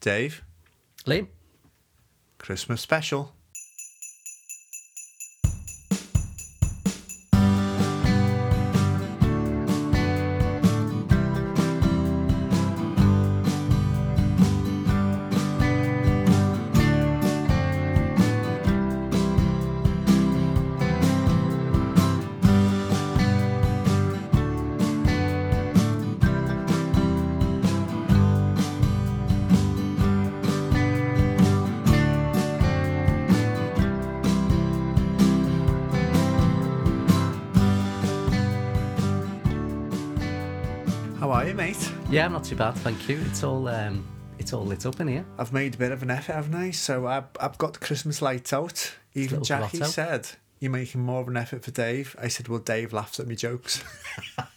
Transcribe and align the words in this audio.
Dave, 0.00 0.42
Liam? 1.06 1.28
Christmas 2.38 2.80
special. 2.80 3.32
Not 42.40 42.46
too 42.48 42.56
bad, 42.56 42.74
thank 42.76 43.06
you. 43.06 43.20
It's 43.26 43.44
all 43.44 43.68
um, 43.68 44.02
it's 44.38 44.54
all 44.54 44.64
lit 44.64 44.86
up 44.86 44.98
in 44.98 45.08
here. 45.08 45.26
I've 45.36 45.52
made 45.52 45.74
a 45.74 45.76
bit 45.76 45.92
of 45.92 46.02
an 46.02 46.10
effort, 46.10 46.32
haven't 46.32 46.54
I? 46.54 46.70
So 46.70 47.06
I've, 47.06 47.26
I've 47.38 47.58
got 47.58 47.74
the 47.74 47.80
Christmas 47.80 48.22
lights 48.22 48.54
out. 48.54 48.94
Even 49.12 49.44
Jackie 49.44 49.76
grotto. 49.76 49.90
said, 49.92 50.28
You're 50.58 50.70
making 50.70 51.02
more 51.02 51.20
of 51.20 51.28
an 51.28 51.36
effort 51.36 51.62
for 51.62 51.70
Dave. 51.70 52.16
I 52.18 52.28
said, 52.28 52.48
Well, 52.48 52.60
Dave 52.60 52.94
laughs 52.94 53.20
at 53.20 53.26
me 53.26 53.36
jokes. 53.36 53.84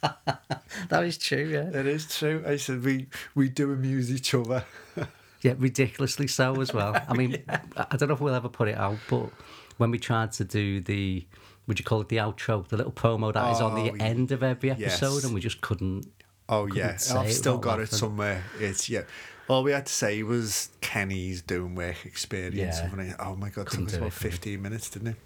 That 0.88 1.04
is 1.04 1.18
true, 1.18 1.44
yeah. 1.46 1.78
it 1.78 1.86
is 1.86 2.06
true. 2.16 2.42
I 2.46 2.56
said, 2.56 2.82
We 2.82 3.08
we 3.34 3.50
do 3.50 3.70
amuse 3.72 4.10
each 4.10 4.34
other. 4.34 4.64
Yeah, 5.42 5.52
ridiculously 5.58 6.26
so 6.26 6.58
as 6.62 6.72
well. 6.72 6.96
I 7.06 7.12
mean, 7.12 7.42
I 7.50 7.60
I 7.90 7.96
don't 7.98 8.08
know 8.08 8.14
if 8.14 8.20
we'll 8.22 8.34
ever 8.34 8.48
put 8.48 8.66
it 8.68 8.78
out, 8.78 8.96
but 9.10 9.28
when 9.76 9.90
we 9.90 9.98
tried 9.98 10.32
to 10.32 10.44
do 10.44 10.80
the, 10.80 11.26
would 11.66 11.78
you 11.78 11.84
call 11.84 12.00
it 12.00 12.08
the 12.08 12.16
outro, 12.16 12.66
the 12.66 12.78
little 12.78 12.92
promo 12.92 13.30
that 13.34 13.52
is 13.52 13.60
on 13.60 13.74
the 13.74 13.90
Oh, 13.90 13.94
end 14.00 14.32
of 14.32 14.42
every 14.42 14.70
episode, 14.70 15.16
yes. 15.16 15.24
and 15.24 15.34
we 15.34 15.42
just 15.42 15.60
couldn't. 15.60 16.06
Oh, 16.48 16.66
Couldn't 16.66 16.76
yeah. 16.78 17.18
I've 17.18 17.32
still 17.32 17.58
got 17.58 17.80
it 17.80 17.88
somewhere. 17.88 18.44
It's, 18.60 18.88
yeah. 18.88 19.02
All 19.48 19.62
we 19.62 19.72
had 19.72 19.86
to 19.86 19.92
say 19.92 20.22
was 20.22 20.68
Kenny's 20.80 21.42
doing 21.42 21.74
work 21.74 22.04
experience. 22.06 22.78
Yeah. 22.80 22.90
I- 23.18 23.24
Oh, 23.28 23.36
my 23.36 23.48
God. 23.50 23.66
Couldn't 23.66 23.86
took 23.86 23.94
us 23.94 23.98
about 23.98 24.12
15 24.12 24.60
minutes, 24.62 24.90
didn't 24.90 25.08
it? 25.08 25.16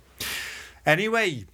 Anyway, 0.86 1.44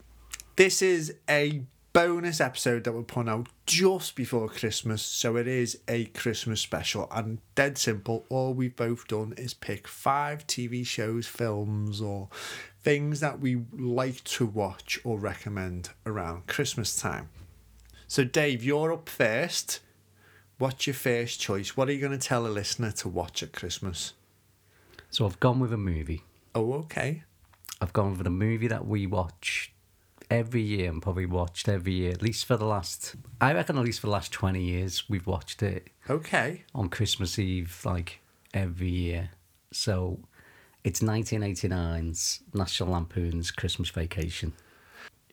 this 0.56 0.82
is 0.82 1.14
a 1.28 1.62
bonus 1.92 2.40
episode 2.40 2.84
that 2.84 2.92
we'll 2.92 3.02
put 3.04 3.28
out 3.28 3.48
just 3.66 4.16
before 4.16 4.48
Christmas. 4.48 5.02
So 5.02 5.36
it 5.36 5.46
is 5.46 5.78
a 5.88 6.06
Christmas 6.06 6.60
special. 6.60 7.08
And 7.12 7.38
dead 7.54 7.78
simple, 7.78 8.24
all 8.28 8.52
we've 8.54 8.74
both 8.76 9.06
done 9.08 9.34
is 9.36 9.54
pick 9.54 9.86
five 9.86 10.46
TV 10.46 10.84
shows, 10.86 11.26
films, 11.26 12.00
or 12.00 12.28
things 12.82 13.20
that 13.20 13.40
we 13.40 13.62
like 13.72 14.22
to 14.24 14.46
watch 14.46 14.98
or 15.04 15.18
recommend 15.18 15.90
around 16.06 16.46
Christmas 16.46 16.96
time. 16.96 17.28
So, 18.14 18.22
Dave, 18.22 18.62
you're 18.62 18.92
up 18.92 19.08
first. 19.08 19.80
What's 20.58 20.86
your 20.86 20.94
first 20.94 21.40
choice? 21.40 21.76
What 21.76 21.88
are 21.88 21.92
you 21.92 21.98
going 21.98 22.16
to 22.16 22.28
tell 22.28 22.46
a 22.46 22.48
listener 22.48 22.92
to 22.92 23.08
watch 23.08 23.42
at 23.42 23.52
Christmas? 23.52 24.12
So 25.10 25.26
I've 25.26 25.40
gone 25.40 25.58
with 25.58 25.72
a 25.72 25.76
movie. 25.76 26.22
Oh, 26.54 26.74
okay. 26.74 27.24
I've 27.80 27.92
gone 27.92 28.16
with 28.16 28.24
a 28.24 28.30
movie 28.30 28.68
that 28.68 28.86
we 28.86 29.08
watch 29.08 29.72
every 30.30 30.62
year 30.62 30.92
and 30.92 31.02
probably 31.02 31.26
watched 31.26 31.68
every 31.68 31.94
year, 31.94 32.12
at 32.12 32.22
least 32.22 32.44
for 32.44 32.56
the 32.56 32.64
last, 32.66 33.16
I 33.40 33.52
reckon 33.52 33.76
at 33.78 33.84
least 33.84 33.98
for 33.98 34.06
the 34.06 34.12
last 34.12 34.30
20 34.30 34.62
years, 34.62 35.10
we've 35.10 35.26
watched 35.26 35.60
it 35.60 35.88
Okay. 36.08 36.62
on 36.72 36.90
Christmas 36.90 37.36
Eve, 37.36 37.80
like 37.84 38.20
every 38.54 38.90
year. 38.90 39.30
So 39.72 40.20
it's 40.84 41.00
1989's 41.00 42.44
National 42.54 42.90
Lampoon's 42.90 43.50
Christmas 43.50 43.90
Vacation. 43.90 44.52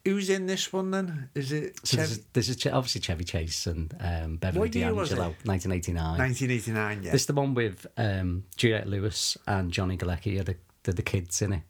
Who's 0.06 0.30
in 0.30 0.48
this 0.48 0.74
one 0.74 0.92
then? 0.92 1.30
Is 1.36 1.52
it 1.52 1.80
So 1.86 1.98
this, 1.98 2.12
is, 2.12 2.26
this 2.34 2.50
is 2.50 2.66
obviously 2.68 3.02
Chevy 3.02 3.24
Chase 3.24 3.68
and 3.68 3.94
um, 4.00 4.38
Beverly 4.38 4.60
What 4.60 4.72
D'Angelo, 4.72 5.30
it? 5.30 5.46
1989. 5.46 6.18
1989? 6.18 7.04
Yeah. 7.04 7.12
This 7.12 7.22
is 7.22 7.28
the 7.28 7.34
one 7.34 7.54
with 7.54 7.86
um, 7.98 8.46
Juliette 8.58 8.88
Lewis 8.88 9.38
and 9.48 9.72
Johnny 9.72 9.98
Galecki 9.98 10.40
are 10.40 10.44
the, 10.44 10.56
they're 10.84 10.94
the 10.94 11.04
kids 11.04 11.42
in 11.42 11.54
it. 11.54 11.62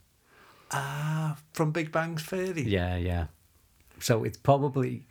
Ah, 0.71 1.37
from 1.53 1.71
Big 1.71 1.91
Bang 1.91 2.15
Theory. 2.17 2.63
Yeah, 2.63 2.95
yeah. 2.95 3.25
So 3.99 4.23
it's 4.23 4.37
probably 4.37 5.05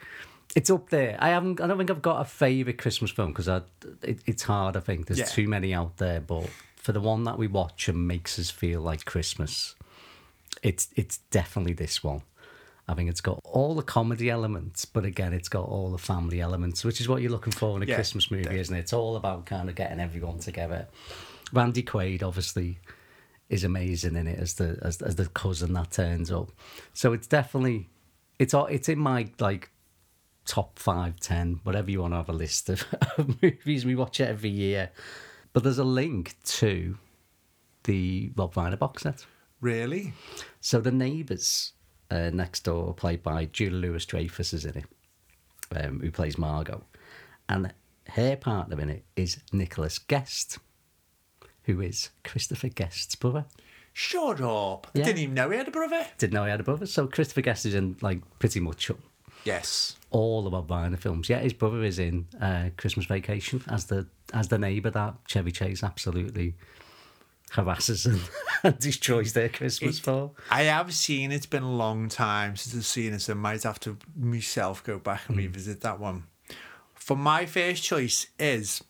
it's 0.57 0.71
up 0.71 0.89
there. 0.91 1.17
I 1.21 1.29
haven't. 1.29 1.61
I 1.61 1.67
don't 1.67 1.79
think 1.79 1.91
I've 1.91 2.03
got 2.03 2.21
a 2.21 2.25
favorite 2.25 2.79
Christmas 2.79 3.11
film 3.11 3.29
because 3.29 3.49
I 3.49 3.61
it, 4.03 4.21
it's 4.27 4.43
hard. 4.43 4.77
I 4.77 4.81
think 4.81 5.07
there's 5.07 5.19
Yeah. 5.19 5.27
too 5.27 5.47
many 5.47 5.75
out 5.75 5.99
there. 5.99 6.21
But 6.21 6.49
for 6.77 6.93
the 6.93 7.01
one 7.01 7.25
that 7.25 7.39
we 7.39 7.47
watch 7.47 7.89
and 7.89 8.09
makes 8.09 8.39
us 8.39 8.51
feel 8.51 8.81
like 8.81 9.05
Christmas, 9.05 9.77
it's 10.63 10.89
it's 10.97 11.19
definitely 11.31 11.75
this 11.75 12.03
one. 12.03 12.23
I 12.89 12.95
think 12.95 13.09
it's 13.09 13.21
got 13.21 13.41
all 13.45 13.75
the 13.75 13.83
comedy 13.83 14.31
elements, 14.31 14.85
but 14.85 15.05
again, 15.05 15.33
it's 15.33 15.49
got 15.49 15.65
all 15.67 15.91
the 15.91 15.99
family 15.99 16.41
elements, 16.41 16.85
which 16.85 17.01
is 17.01 17.09
what 17.09 17.23
you're 17.23 17.31
looking 17.31 17.53
for 17.53 17.77
in 17.77 17.83
a 17.83 17.87
Yeah, 17.87 17.95
Christmas 17.95 18.31
movie, 18.31 18.59
isn't 18.59 18.75
it? 18.75 18.81
It's 18.81 18.93
all 18.93 19.17
about 19.17 19.47
kind 19.47 19.69
of 19.69 19.75
getting 19.75 20.01
everyone 20.01 20.39
together. 20.39 20.89
Randy 21.53 21.83
Quaid, 21.83 22.23
obviously, 22.23 22.79
is 23.49 23.65
amazing 23.65 24.17
in 24.17 24.27
it 24.27 24.39
as 24.39 24.55
the 24.55 24.79
as, 24.83 25.03
as 25.03 25.17
the 25.17 25.27
cousin 25.27 25.73
that 25.75 25.91
turns 25.93 26.31
up. 26.31 26.51
So 26.95 27.13
it's 27.13 27.27
definitely 27.27 27.89
it's 28.39 28.55
all 28.55 28.67
it's 28.67 28.89
in 28.89 28.99
my 28.99 29.29
like 29.39 29.71
top 30.47 30.79
five, 30.79 31.21
ten, 31.21 31.61
whatever 31.63 31.91
you 31.91 32.01
want 32.01 32.13
to 32.13 32.17
have 32.19 32.29
a 32.29 32.33
list 32.33 32.69
of, 32.69 32.85
of 33.19 33.41
movies. 33.43 33.85
We 33.85 33.95
watch 33.95 34.21
it 34.21 34.29
every 34.29 34.51
year, 34.51 34.91
but 35.53 35.63
there's 35.63 35.79
a 35.79 35.85
link 35.85 36.37
to 36.45 36.97
the 37.85 38.33
Rob 38.37 38.55
Reiner 38.55 38.79
box 38.79 39.03
set. 39.03 39.27
Really? 39.61 40.15
So 40.61 40.81
the 40.81 40.91
neighbours 40.91 41.73
uh, 42.11 42.31
next 42.33 42.65
door, 42.65 42.93
played 42.95 43.23
by 43.23 43.47
Julia 43.47 43.77
Louis 43.79 44.05
Dreyfus, 44.05 44.53
is 44.53 44.65
in 44.65 44.79
it, 44.79 44.85
um, 45.77 46.01
who 46.01 46.11
plays 46.11 46.39
Margot, 46.39 46.83
and 47.49 47.73
her 48.11 48.37
partner 48.37 48.81
in 48.81 48.91
it 48.91 49.05
is 49.17 49.39
Nicholas 49.53 49.99
Guest, 49.99 50.59
who 51.65 51.81
is 51.81 52.11
Christopher 52.25 52.69
Guest's 52.69 53.15
brother. 53.15 53.45
Shut 53.93 54.41
up. 54.41 54.89
Yeah. 54.95 55.03
I 55.03 55.07
didn't 55.07 55.19
even 55.23 55.35
know 55.35 55.51
he 55.51 55.59
had 55.59 55.69
a 55.69 55.73
brother. 55.73 56.07
Didn't 56.19 56.33
know 56.33 56.45
he 56.45 56.51
had 56.51 56.61
a 56.61 56.65
brother. 56.65 56.87
So 56.87 57.07
Christopher 57.07 57.41
Guest 57.43 57.67
is 57.67 57.75
in 57.75 57.97
like 58.01 58.21
pretty 58.39 58.61
much 58.61 58.91
Yes. 59.45 59.97
all 60.11 60.47
of 60.47 60.53
Rob 60.53 60.69
Reiner 60.69 60.99
films. 60.99 61.29
Yeah, 61.29 61.39
his 61.41 61.53
brother 61.53 61.83
is 61.83 61.99
in 61.99 62.27
uh, 62.41 62.71
Christmas 62.77 63.07
Vacation 63.07 63.63
as 63.69 63.87
the 63.87 64.07
as 64.33 64.49
the 64.49 64.59
neighbour 64.59 64.91
that 64.91 65.15
Chevy 65.27 65.51
Chase 65.51 65.83
absolutely 65.83 66.55
harasses 67.51 68.07
and, 68.07 68.21
and 68.65 68.79
destroys 68.79 69.33
their 69.33 69.49
Christmas 69.49 69.99
It- 69.99 70.03
for. 70.03 70.31
I 70.51 70.63
have 70.65 70.93
seen 70.95 71.33
it. 71.33 71.37
It's 71.37 71.47
been 71.47 71.63
a 71.63 71.71
long 71.73 72.09
time 72.09 72.57
since 72.57 72.75
I've 72.77 72.87
seen 72.87 73.13
it, 73.13 73.21
so 73.21 73.33
I 73.33 73.37
might 73.37 73.63
have 73.65 73.81
to 73.81 73.97
myself 74.17 74.83
go 74.85 74.99
back 74.99 75.23
and 75.29 75.37
revisit 75.37 75.81
that 75.83 75.99
one. 76.01 76.25
For 76.95 77.17
my 77.17 77.47
first 77.47 77.83
choice 77.83 78.27
is 78.39 78.83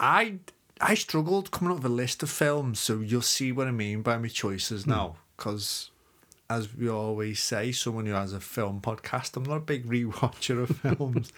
I 0.00 0.38
I 0.80 0.94
struggled 0.94 1.50
coming 1.50 1.70
up 1.72 1.78
with 1.82 1.90
a 1.90 1.94
list 1.94 2.22
of 2.22 2.30
films, 2.30 2.78
so 2.80 3.00
you'll 3.00 3.22
see 3.22 3.50
what 3.52 3.66
I 3.66 3.70
mean 3.70 4.02
by 4.02 4.18
my 4.18 4.28
choices 4.28 4.84
Hmm. 4.84 4.90
now. 4.90 5.16
Because 5.36 5.90
as 6.48 6.72
we 6.74 6.88
always 6.88 7.42
say, 7.42 7.72
someone 7.72 8.06
who 8.06 8.12
has 8.12 8.32
a 8.32 8.40
film 8.40 8.80
podcast, 8.80 9.36
I'm 9.36 9.42
not 9.42 9.56
a 9.56 9.60
big 9.60 9.84
rewatcher 9.86 10.62
of 10.62 10.76
films. 10.96 11.32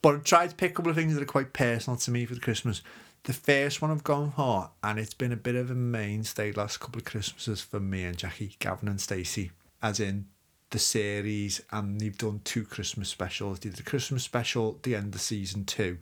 But 0.00 0.14
I 0.14 0.18
tried 0.18 0.50
to 0.50 0.56
pick 0.56 0.70
a 0.70 0.74
couple 0.74 0.90
of 0.90 0.96
things 0.96 1.14
that 1.14 1.22
are 1.22 1.26
quite 1.26 1.52
personal 1.52 1.96
to 1.98 2.10
me 2.12 2.24
for 2.24 2.34
the 2.34 2.40
Christmas. 2.40 2.82
The 3.24 3.32
first 3.32 3.82
one 3.82 3.90
I've 3.90 4.04
gone 4.04 4.32
for, 4.34 4.70
and 4.82 4.98
it's 4.98 5.12
been 5.14 5.32
a 5.32 5.36
bit 5.36 5.54
of 5.54 5.70
a 5.70 5.74
mainstay 5.74 6.52
last 6.52 6.80
couple 6.80 6.98
of 6.98 7.04
Christmases 7.04 7.60
for 7.60 7.78
me 7.80 8.04
and 8.04 8.16
Jackie, 8.16 8.56
Gavin 8.58 8.88
and 8.88 9.00
Stacey, 9.00 9.50
as 9.82 10.00
in 10.00 10.26
the 10.70 10.78
series, 10.78 11.60
and 11.70 12.00
they've 12.00 12.16
done 12.16 12.40
two 12.44 12.64
Christmas 12.64 13.08
specials. 13.10 13.58
They 13.60 13.68
did 13.70 13.78
the 13.78 13.82
Christmas 13.82 14.22
special 14.22 14.76
at 14.76 14.82
the 14.82 14.94
end 14.94 15.14
of 15.14 15.20
season 15.20 15.64
two, 15.64 15.98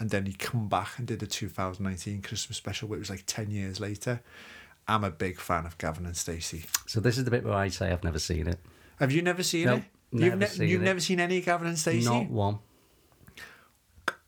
and 0.00 0.10
then 0.10 0.26
he 0.26 0.32
come 0.32 0.68
back 0.68 0.98
and 0.98 1.06
did 1.06 1.20
the 1.20 1.26
2019 1.26 2.22
Christmas 2.22 2.56
special, 2.56 2.88
which 2.88 3.00
was 3.00 3.10
like 3.10 3.24
10 3.26 3.50
years 3.50 3.78
later. 3.78 4.20
I'm 4.88 5.04
a 5.04 5.10
big 5.10 5.38
fan 5.38 5.64
of 5.66 5.76
Gavin 5.78 6.06
and 6.06 6.16
Stacey. 6.16 6.64
So 6.86 6.98
this 6.98 7.18
is 7.18 7.24
the 7.24 7.30
bit 7.30 7.44
where 7.44 7.54
I 7.54 7.68
say 7.68 7.92
I've 7.92 8.02
never 8.04 8.18
seen 8.18 8.48
it. 8.48 8.58
Have 8.98 9.12
you 9.12 9.22
never 9.22 9.42
seen 9.44 9.66
Nope, 9.66 9.82
it? 10.12 10.22
You've, 10.24 10.38
ne- 10.38 10.46
seen 10.46 10.68
you've 10.68 10.82
it. 10.82 10.84
never 10.86 11.00
seen 11.00 11.20
any 11.20 11.40
Gavin 11.40 11.68
and 11.68 11.78
Stacey? 11.78 12.08
Not 12.08 12.28
one. 12.30 12.58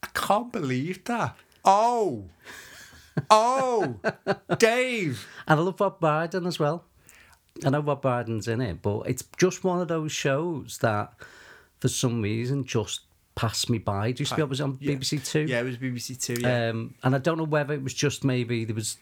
I 0.02 0.08
can't 0.14 0.52
believe 0.52 1.02
that. 1.05 1.37
Oh, 1.65 2.25
oh, 3.31 3.97
Dave. 4.59 5.27
And 5.47 5.61
I 5.61 5.62
love 5.62 5.81
Rob 5.81 6.01
Brydon 6.01 6.47
as 6.47 6.59
well. 6.59 6.85
I 7.65 7.71
know 7.71 7.81
Rob 7.81 8.03
Brydon's 8.03 8.49
in 8.49 8.61
it, 8.61 8.81
but 8.83 9.01
it's 9.09 9.25
just 9.37 9.65
one 9.65 9.81
of 9.81 9.89
those 9.89 10.12
shows 10.12 10.79
that, 10.79 11.12
for 11.79 11.89
some 11.89 12.23
reason, 12.23 12.65
just 12.65 13.01
passed 13.35 13.69
me 13.71 13.79
by. 13.79 14.09
It 14.09 14.21
used 14.21 14.31
to 14.31 14.37
be 14.37 14.43
always 14.43 14.61
on 14.61 14.79
Yeah. 14.81 14.95
BBC 14.95 15.25
Two. 15.25 15.41
Yeah, 15.43 15.61
it 15.61 15.65
was 15.65 15.77
BBC 15.77 16.21
Two. 16.21 16.41
Yeah, 16.41 16.71
Um, 16.71 16.95
and 17.03 17.15
I 17.15 17.19
don't 17.19 17.39
know 17.39 17.45
whether 17.45 17.75
it 17.75 17.83
was 17.83 17.95
just 17.95 18.25
maybe 18.25 18.65
there 18.65 18.75
was 18.75 18.97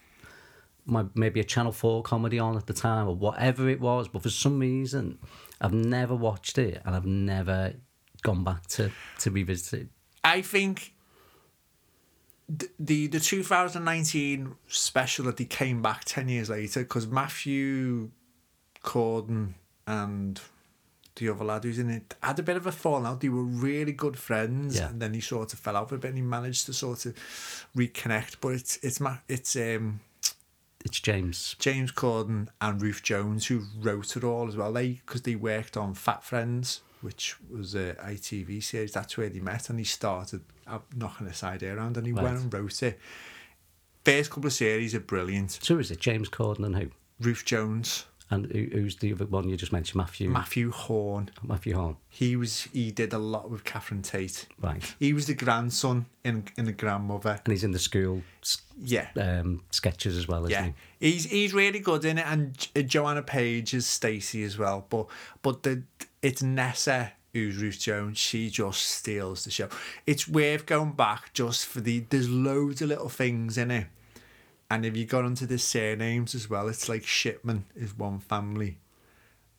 my, 0.85 1.05
maybe 1.13 1.39
a 1.39 1.43
Channel 1.43 1.71
4 1.71 2.01
comedy 2.03 2.39
on 2.39 2.57
at 2.57 2.65
the 2.65 2.73
time 2.73 3.07
or 3.07 3.15
whatever 3.15 3.69
it 3.69 3.79
was, 3.79 4.07
but 4.07 4.23
for 4.23 4.29
some 4.29 4.59
reason, 4.59 5.19
I've 5.61 5.73
never 5.73 6.15
watched 6.15 6.57
it 6.57 6.81
and 6.85 6.95
I've 6.95 7.05
never 7.05 7.73
gone 8.23 8.43
back 8.43 8.65
to, 8.67 8.91
to 9.19 9.29
revisit 9.31 9.81
it. 9.81 9.87
I 10.23 10.41
think 10.41 10.93
the 12.49 12.69
the, 12.79 13.07
the 13.07 13.19
2019 13.19 14.55
special 14.67 15.25
that 15.25 15.37
they 15.37 15.45
came 15.45 15.81
back 15.81 16.03
10 16.05 16.27
years 16.29 16.49
later 16.49 16.79
because 16.81 17.07
Matthew 17.07 18.09
Corden 18.83 19.53
and 19.87 20.41
the 21.15 21.29
other 21.29 21.43
lad 21.43 21.63
who's 21.65 21.79
in 21.79 21.89
it 21.89 22.15
had 22.23 22.39
a 22.39 22.43
bit 22.43 22.55
of 22.55 22.65
a 22.65 22.71
falling 22.71 23.05
out. 23.05 23.19
They 23.21 23.29
were 23.29 23.43
really 23.43 23.91
good 23.91 24.17
friends, 24.17 24.77
Yeah. 24.77 24.89
and 24.89 25.01
then 25.01 25.13
he 25.13 25.19
sort 25.21 25.51
of 25.53 25.59
fell 25.59 25.75
out 25.75 25.91
a 25.91 25.97
bit. 25.97 26.09
and 26.09 26.17
He 26.17 26.21
managed 26.23 26.65
to 26.67 26.73
sort 26.73 27.05
of 27.05 27.13
reconnect, 27.75 28.37
but 28.41 28.49
it's 28.53 28.77
it's 28.81 29.01
it's 29.27 29.55
um 29.55 29.99
It's 30.85 30.99
James. 31.01 31.55
James 31.59 31.91
Corden 31.91 32.47
and 32.61 32.81
Ruth 32.81 33.03
Jones 33.03 33.47
who 33.47 33.63
wrote 33.81 34.15
it 34.15 34.23
all 34.23 34.47
as 34.47 34.55
well. 34.55 34.71
They 34.71 35.01
because 35.05 35.23
they 35.23 35.35
worked 35.35 35.75
on 35.75 35.93
Fat 35.93 36.23
Friends, 36.23 36.81
which 37.01 37.35
was 37.49 37.75
a 37.75 37.95
ITV 37.95 38.61
series. 38.63 38.91
That's 38.91 39.17
where 39.17 39.29
they 39.29 39.39
met, 39.39 39.69
and 39.69 39.79
he 39.79 39.85
started 39.85 40.41
knocking 40.95 41.27
this 41.27 41.43
idea 41.43 41.75
around, 41.75 41.97
and 41.97 42.05
he 42.05 42.13
Right. 42.13 42.23
went 42.23 42.39
and 42.39 42.53
wrote 42.53 42.83
it. 42.83 42.99
First 44.05 44.31
couple 44.31 44.47
of 44.47 44.53
series 44.53 44.95
are 44.95 44.99
brilliant. 44.99 45.59
So 45.61 45.75
who 45.75 45.79
is 45.79 45.91
it? 45.91 45.99
James 45.99 46.29
Corden 46.29 46.65
and 46.65 46.75
who? 46.77 46.89
Ruth 47.19 47.43
Jones, 47.45 48.05
And 48.31 48.45
who's 48.51 48.97
the 48.97 49.11
other 49.11 49.25
one 49.25 49.49
you 49.49 49.57
just 49.57 49.71
mentioned? 49.71 49.97
Matthew. 49.97 50.29
Mathew 50.29 50.69
Horne. 50.71 51.31
Mathew 51.41 51.73
Horne. 51.75 51.97
He 52.07 52.35
was 52.35 52.63
he 52.71 52.91
did 52.91 53.11
a 53.11 53.17
lot 53.17 53.49
with 53.49 53.63
Catherine 53.63 54.03
Tate. 54.03 54.45
Right. 54.61 54.83
He 54.99 55.13
was 55.13 55.25
the 55.25 55.33
grandson 55.33 56.05
in 56.23 56.43
in 56.55 56.65
the 56.65 56.71
grandmother. 56.71 57.39
And 57.43 57.51
he's 57.51 57.63
in 57.63 57.71
the 57.71 57.79
school 57.79 58.21
Yeah. 58.77 59.09
um, 59.15 59.63
sketches 59.71 60.15
as 60.15 60.27
well, 60.27 60.45
isn't 60.45 60.51
Yeah, 60.51 60.71
he? 60.99 61.11
he's 61.11 61.25
he's 61.25 61.53
really 61.55 61.79
good 61.79 62.05
in 62.05 62.19
it, 62.19 62.25
and 62.27 62.55
Joanna 62.87 63.23
Page 63.23 63.73
is 63.73 63.87
Stacey 63.87 64.43
as 64.43 64.59
well. 64.59 64.85
But 64.91 65.07
but 65.41 65.63
the 65.63 65.81
it's 66.21 66.41
Nessa 66.43 67.13
who's 67.33 67.57
Ruth 67.57 67.79
Jones. 67.79 68.17
She 68.17 68.49
just 68.49 68.81
steals 68.81 69.43
the 69.45 69.51
show. 69.51 69.69
It's 70.07 70.27
worth 70.27 70.65
going 70.65 70.93
back 70.93 71.33
just 71.33 71.65
for 71.65 71.79
the. 71.81 71.99
There's 72.09 72.29
loads 72.29 72.81
of 72.81 72.89
little 72.89 73.09
things 73.09 73.57
in 73.57 73.71
it, 73.71 73.87
and 74.69 74.85
if 74.85 74.95
you 74.97 75.05
got 75.05 75.25
onto 75.25 75.45
the 75.45 75.57
surnames 75.59 76.33
as 76.35 76.49
well, 76.49 76.67
it's 76.67 76.89
like 76.89 77.05
Shipman 77.05 77.65
is 77.75 77.97
one 77.97 78.19
family. 78.19 78.77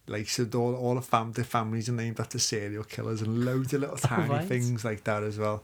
Like 0.07 0.29
so, 0.29 0.49
all 0.55 0.75
all 0.75 0.95
the 0.97 1.03
fam 1.03 1.33
the 1.33 1.45
families 1.45 1.89
are 1.89 1.93
named 1.93 2.19
after 2.19 2.39
serial 2.41 2.83
killers, 2.83 3.23
and 3.23 3.45
loads 3.45 3.73
of 3.73 3.83
little 3.83 3.97
tiny 3.99 4.29
right. 4.29 4.45
things 4.45 4.85
like 4.85 5.05
that 5.05 5.23
as 5.23 5.39
well. 5.39 5.63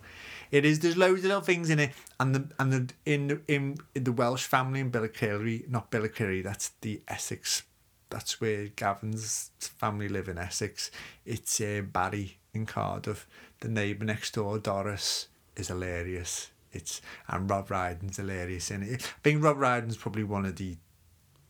It 0.52 0.64
is. 0.64 0.78
There's 0.78 0.96
loads 0.96 1.20
of 1.20 1.26
little 1.26 1.40
things 1.40 1.69
in 1.69 1.81
it, 1.81 1.90
and 2.20 2.32
the 2.34 2.49
and 2.60 2.72
the 2.72 2.94
in 3.04 3.26
the- 3.26 3.40
in, 3.49 3.78
in 3.96 4.04
the 4.04 4.12
Welsh 4.12 4.44
family 4.44 4.78
in 4.78 4.92
Billericay, 4.92 5.69
not 5.69 5.90
Billericay. 5.90 6.44
That's 6.44 6.69
the 6.81 7.00
Essex. 7.08 7.64
That's 8.11 8.41
where 8.41 8.69
Gavin's 8.69 9.50
family 9.58 10.08
live 10.08 10.29
in 10.29 10.38
Essex. 10.38 10.91
It's 11.25 11.61
uh, 11.61 11.82
Barry 11.85 12.38
in 12.55 12.67
Cardiff. 12.67 13.26
The 13.61 13.69
neighbour 13.69 14.05
next 14.05 14.35
door, 14.35 14.58
Doris, 14.58 15.29
is 15.56 15.69
hilarious. 15.69 16.50
It's 16.73 17.00
and 17.29 17.49
Rob 17.49 17.69
Brydon's 17.69 18.19
hilarious 18.19 18.70
in 18.70 18.82
it. 18.82 19.03
I 19.03 19.20
think 19.23 19.43
Rob 19.43 19.56
Brydon's 19.56 19.97
probably 19.97 20.25
one 20.25 20.44
of 20.44 20.56
the 20.56 20.76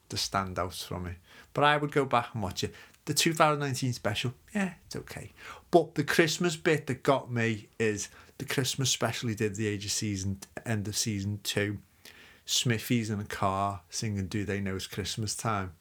the 0.08 0.16
standouts 0.16 0.84
from 0.84 1.06
it. 1.06 1.16
But 1.52 1.64
I 1.64 1.76
would 1.76 1.92
go 1.92 2.04
back 2.04 2.28
and 2.32 2.42
watch 2.42 2.62
it. 2.62 2.72
The 3.06 3.14
2019 3.14 3.92
special, 3.92 4.34
yeah, 4.54 4.74
it's 4.86 4.96
okay. 4.96 5.32
But 5.70 5.94
the 5.94 6.04
Christmas 6.04 6.56
bit 6.56 6.86
that 6.86 7.02
got 7.02 7.30
me 7.30 7.68
is 7.78 8.08
the 8.38 8.44
Christmas 8.44 8.90
special 8.90 9.28
he 9.28 9.34
did 9.34 9.54
the 9.54 9.66
age 9.66 9.84
of 9.84 9.92
season 9.92 10.40
end 10.64 10.88
of 10.88 10.96
season 10.96 11.40
two. 11.42 11.78
Smithy's 12.44 13.10
in 13.10 13.20
a 13.20 13.24
car 13.24 13.82
singing 13.90 14.26
"Do 14.26 14.44
They 14.44 14.60
Know 14.60 14.76
It's 14.76 14.86
Christmas 14.86 15.34
Time," 15.34 15.72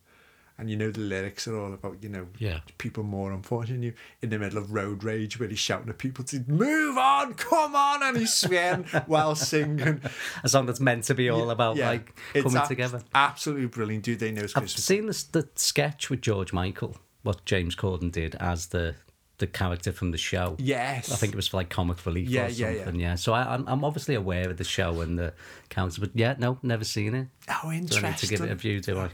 and 0.57 0.69
you 0.69 0.75
know 0.77 0.89
the 0.91 0.99
lyrics 1.01 1.47
are 1.47 1.57
all 1.57 1.73
about 1.73 1.97
you 2.01 2.09
know 2.09 2.27
Yeah. 2.39 2.59
people 2.77 3.03
more 3.03 3.31
unfortunate 3.31 3.73
than 3.75 3.83
you 3.83 3.93
in 4.21 4.29
the 4.29 4.39
middle 4.39 4.57
of 4.57 4.71
road 4.71 5.03
rage 5.03 5.39
where 5.39 5.49
he's 5.49 5.59
shouting 5.59 5.89
at 5.89 5.97
people 5.97 6.23
to 6.25 6.43
move 6.47 6.97
on, 6.97 7.33
come 7.33 7.75
on, 7.75 8.01
and 8.03 8.17
he's 8.17 8.33
swearing 8.33 8.83
while 9.07 9.35
singing. 9.35 10.01
A 10.43 10.49
song 10.49 10.65
that's 10.65 10.79
meant 10.79 11.03
to 11.05 11.13
be 11.15 11.29
all 11.29 11.49
about 11.49 11.75
Yeah, 11.75 11.89
like 11.89 12.15
coming 12.33 12.55
ab- 12.57 12.67
together. 12.67 13.01
Absolutely 13.13 13.67
brilliant. 13.67 14.03
Do 14.05 14.15
they 14.15 14.31
know 14.31 14.43
it's 14.43 14.55
I've 14.55 14.63
Christmas? 14.63 14.83
seen 14.85 15.07
this, 15.07 15.23
the 15.23 15.47
sketch 15.55 16.09
with 16.09 16.21
George 16.21 16.53
Michael, 16.53 16.97
what 17.23 17.43
James 17.45 17.75
Corden 17.75 18.11
did 18.11 18.35
as 18.35 18.67
the 18.67 18.95
the 19.37 19.47
character 19.47 19.91
from 19.91 20.11
the 20.11 20.17
show. 20.17 20.55
Yes. 20.59 21.11
I 21.11 21.17
think 21.17 21.33
it 21.33 21.35
was 21.35 21.49
for 21.49 21.57
like 21.57 21.69
comic 21.69 22.05
relief 22.05 22.29
Yeah, 22.29 22.45
or 22.45 22.49
yeah, 22.51 22.69
yeah. 22.69 22.83
something. 22.85 23.01
Yeah, 23.01 23.15
So 23.15 23.33
I, 23.33 23.53
I'm 23.53 23.67
I'm 23.67 23.83
obviously 23.83 24.15
aware 24.15 24.49
of 24.49 24.55
the 24.55 24.63
show 24.63 25.01
and 25.01 25.19
the 25.19 25.33
character, 25.67 25.99
but 25.99 26.11
yeah, 26.13 26.35
no, 26.37 26.57
never 26.63 26.85
seen 26.85 27.13
it. 27.13 27.27
Oh, 27.49 27.53
So 27.63 27.67
I 27.67 27.75
interesting. 27.75 28.03
need 28.11 28.17
to 28.19 28.27
give 28.27 28.41
it 28.41 28.51
a 28.51 28.55
view. 28.55 28.79
Do 28.79 28.97
I? 28.99 29.09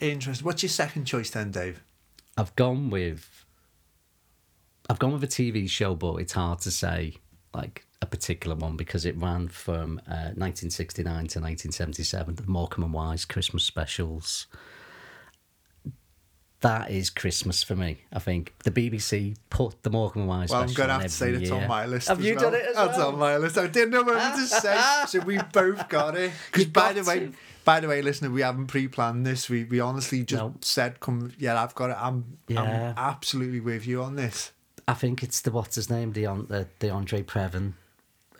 Interesting. 0.00 0.44
What's 0.44 0.62
your 0.62 0.70
second 0.70 1.06
choice 1.06 1.30
then, 1.30 1.50
Dave? 1.50 1.82
I've 2.36 2.54
gone 2.56 2.90
with 2.90 3.44
I've 4.88 4.98
gone 4.98 5.12
with 5.12 5.24
a 5.24 5.28
TV 5.28 5.68
show, 5.68 5.94
but 5.94 6.16
it's 6.16 6.32
hard 6.32 6.60
to 6.60 6.70
say 6.70 7.14
like 7.54 7.86
a 8.02 8.06
particular 8.06 8.54
one 8.54 8.76
because 8.76 9.06
it 9.06 9.16
ran 9.16 9.48
from 9.48 9.98
uh, 10.06 10.36
1969 10.36 11.04
to 11.04 11.40
1977. 11.40 12.34
The 12.34 12.42
Morecambe 12.46 12.84
and 12.84 12.92
Wise 12.92 13.24
Christmas 13.24 13.64
specials. 13.64 14.46
That 16.66 16.90
is 16.90 17.10
Christmas 17.10 17.62
for 17.62 17.76
me. 17.76 17.98
I 18.12 18.18
think 18.18 18.52
the 18.64 18.70
BBC 18.70 19.36
put 19.50 19.82
the 19.82 19.90
Morecambe 19.90 20.22
and 20.22 20.28
Wise. 20.28 20.50
Well, 20.50 20.62
I'm 20.62 20.72
going 20.72 20.88
to 20.88 20.94
have 20.94 21.02
to 21.02 21.08
say 21.08 21.32
that's 21.32 21.50
on 21.50 21.66
my 21.68 21.86
list. 21.86 22.08
Have 22.08 22.18
as 22.20 22.24
you 22.26 22.34
well. 22.34 22.44
done 22.50 22.54
it 22.54 22.66
as 22.70 22.74
That's 22.76 22.98
well? 22.98 23.08
on 23.08 23.18
my 23.18 23.36
list. 23.36 23.56
I 23.58 23.66
didn't 23.66 23.90
know 23.90 24.02
what 24.02 24.34
to 24.36 24.46
say, 24.46 24.80
so 25.06 25.20
we 25.20 25.38
both 25.52 25.88
got 25.88 26.16
it. 26.16 26.32
Because 26.52 26.66
by 26.66 26.92
the 26.92 27.04
way, 27.04 27.18
to. 27.20 27.32
by 27.64 27.80
the 27.80 27.88
way, 27.88 28.02
listener, 28.02 28.30
we 28.30 28.42
haven't 28.42 28.66
pre-planned 28.66 29.24
this. 29.26 29.48
We 29.48 29.64
we 29.64 29.80
honestly 29.80 30.24
just 30.24 30.42
No. 30.42 30.54
said, 30.60 31.00
"Come, 31.00 31.32
yeah, 31.38 31.62
I've 31.62 31.74
got 31.74 31.90
it." 31.90 31.96
I'm 32.00 32.38
Yeah. 32.48 32.62
I'm 32.62 32.94
absolutely 32.96 33.60
with 33.60 33.86
you 33.86 34.02
on 34.02 34.16
this. 34.16 34.52
I 34.88 34.94
think 34.94 35.22
it's 35.22 35.40
the 35.40 35.50
what's 35.50 35.74
his 35.76 35.88
name, 35.90 36.12
the 36.12 36.22
the, 36.48 36.66
the 36.80 36.90
Andre 36.90 37.22
Previn. 37.22 37.74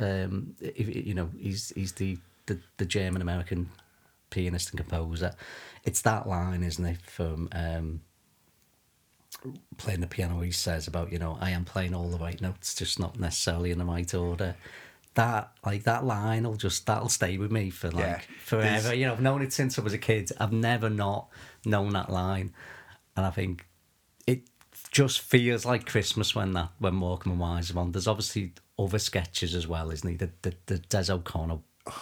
Um, 0.00 0.56
you 0.76 1.14
know, 1.14 1.30
he's 1.38 1.72
he's 1.76 1.92
the 1.92 2.18
the, 2.46 2.58
the 2.76 2.84
German 2.86 3.22
American 3.22 3.70
pianist 4.30 4.70
and 4.70 4.78
composer. 4.78 5.34
It's 5.84 6.02
that 6.02 6.28
line, 6.28 6.62
isn't 6.62 6.84
it, 6.84 7.00
from 7.02 7.48
um, 7.52 8.00
playing 9.76 10.00
the 10.00 10.06
piano? 10.06 10.40
He 10.40 10.50
says 10.52 10.86
about 10.86 11.12
you 11.12 11.18
know, 11.18 11.38
I 11.40 11.50
am 11.50 11.64
playing 11.64 11.94
all 11.94 12.08
the 12.08 12.18
right 12.18 12.40
notes, 12.40 12.74
just 12.74 12.98
not 12.98 13.18
necessarily 13.18 13.70
in 13.70 13.78
the 13.78 13.84
right 13.84 14.12
order. 14.14 14.56
That 15.14 15.52
like 15.64 15.84
that 15.84 16.04
line 16.04 16.44
will 16.44 16.56
just 16.56 16.84
that'll 16.86 17.08
stay 17.08 17.38
with 17.38 17.50
me 17.50 17.70
for 17.70 17.90
like 17.90 18.04
Yeah, 18.04 18.20
forever. 18.44 18.66
there's- 18.82 18.96
You 18.98 19.06
know, 19.06 19.12
I've 19.14 19.20
known 19.22 19.42
it 19.42 19.52
since 19.52 19.78
I 19.78 19.82
was 19.82 19.94
a 19.94 19.98
kid. 19.98 20.30
I've 20.38 20.52
never 20.52 20.90
not 20.90 21.28
known 21.64 21.90
that 21.94 22.10
line, 22.10 22.52
and 23.16 23.24
I 23.24 23.30
think 23.30 23.66
it 24.26 24.42
just 24.90 25.20
feels 25.20 25.64
like 25.64 25.86
Christmas 25.86 26.34
when 26.34 26.52
that 26.52 26.70
when 26.78 26.94
Morecambe 26.94 27.32
and 27.32 27.40
Wise 27.40 27.70
are 27.70 27.78
on. 27.78 27.92
There's 27.92 28.06
obviously 28.06 28.52
other 28.78 28.98
sketches 28.98 29.54
as 29.54 29.66
well, 29.66 29.90
isn't 29.90 30.08
he? 30.08 30.16
The 30.16 30.30
the, 30.42 30.54
the 30.66 30.78
Des 30.78 31.10
O'Connor 31.10 31.58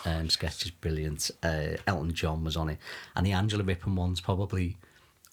um, 0.07 0.29
sketch 0.29 0.65
is 0.65 0.71
brilliant. 0.73 1.31
Uh, 1.43 1.77
Elton 1.87 2.13
John 2.15 2.43
was 2.43 2.57
on 2.57 2.69
it, 2.71 2.79
and 3.15 3.25
the 3.25 3.31
Angela 3.33 3.63
Rippon 3.63 3.95
one's 3.95 4.21
probably 4.21 4.77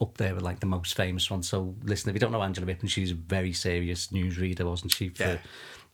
up 0.01 0.17
there 0.17 0.33
with 0.33 0.43
like 0.43 0.59
the 0.59 0.65
most 0.65 0.95
famous 0.95 1.29
one. 1.29 1.43
So 1.43 1.75
listen, 1.83 2.09
if 2.09 2.15
you 2.15 2.19
don't 2.19 2.31
know 2.31 2.41
Angela 2.41 2.65
Rippon, 2.65 2.87
she's 2.89 3.11
a 3.11 3.15
very 3.15 3.53
serious 3.53 4.07
newsreader, 4.07 4.65
wasn't 4.65 4.93
she? 4.93 5.09
For 5.09 5.23
Yeah. 5.23 5.37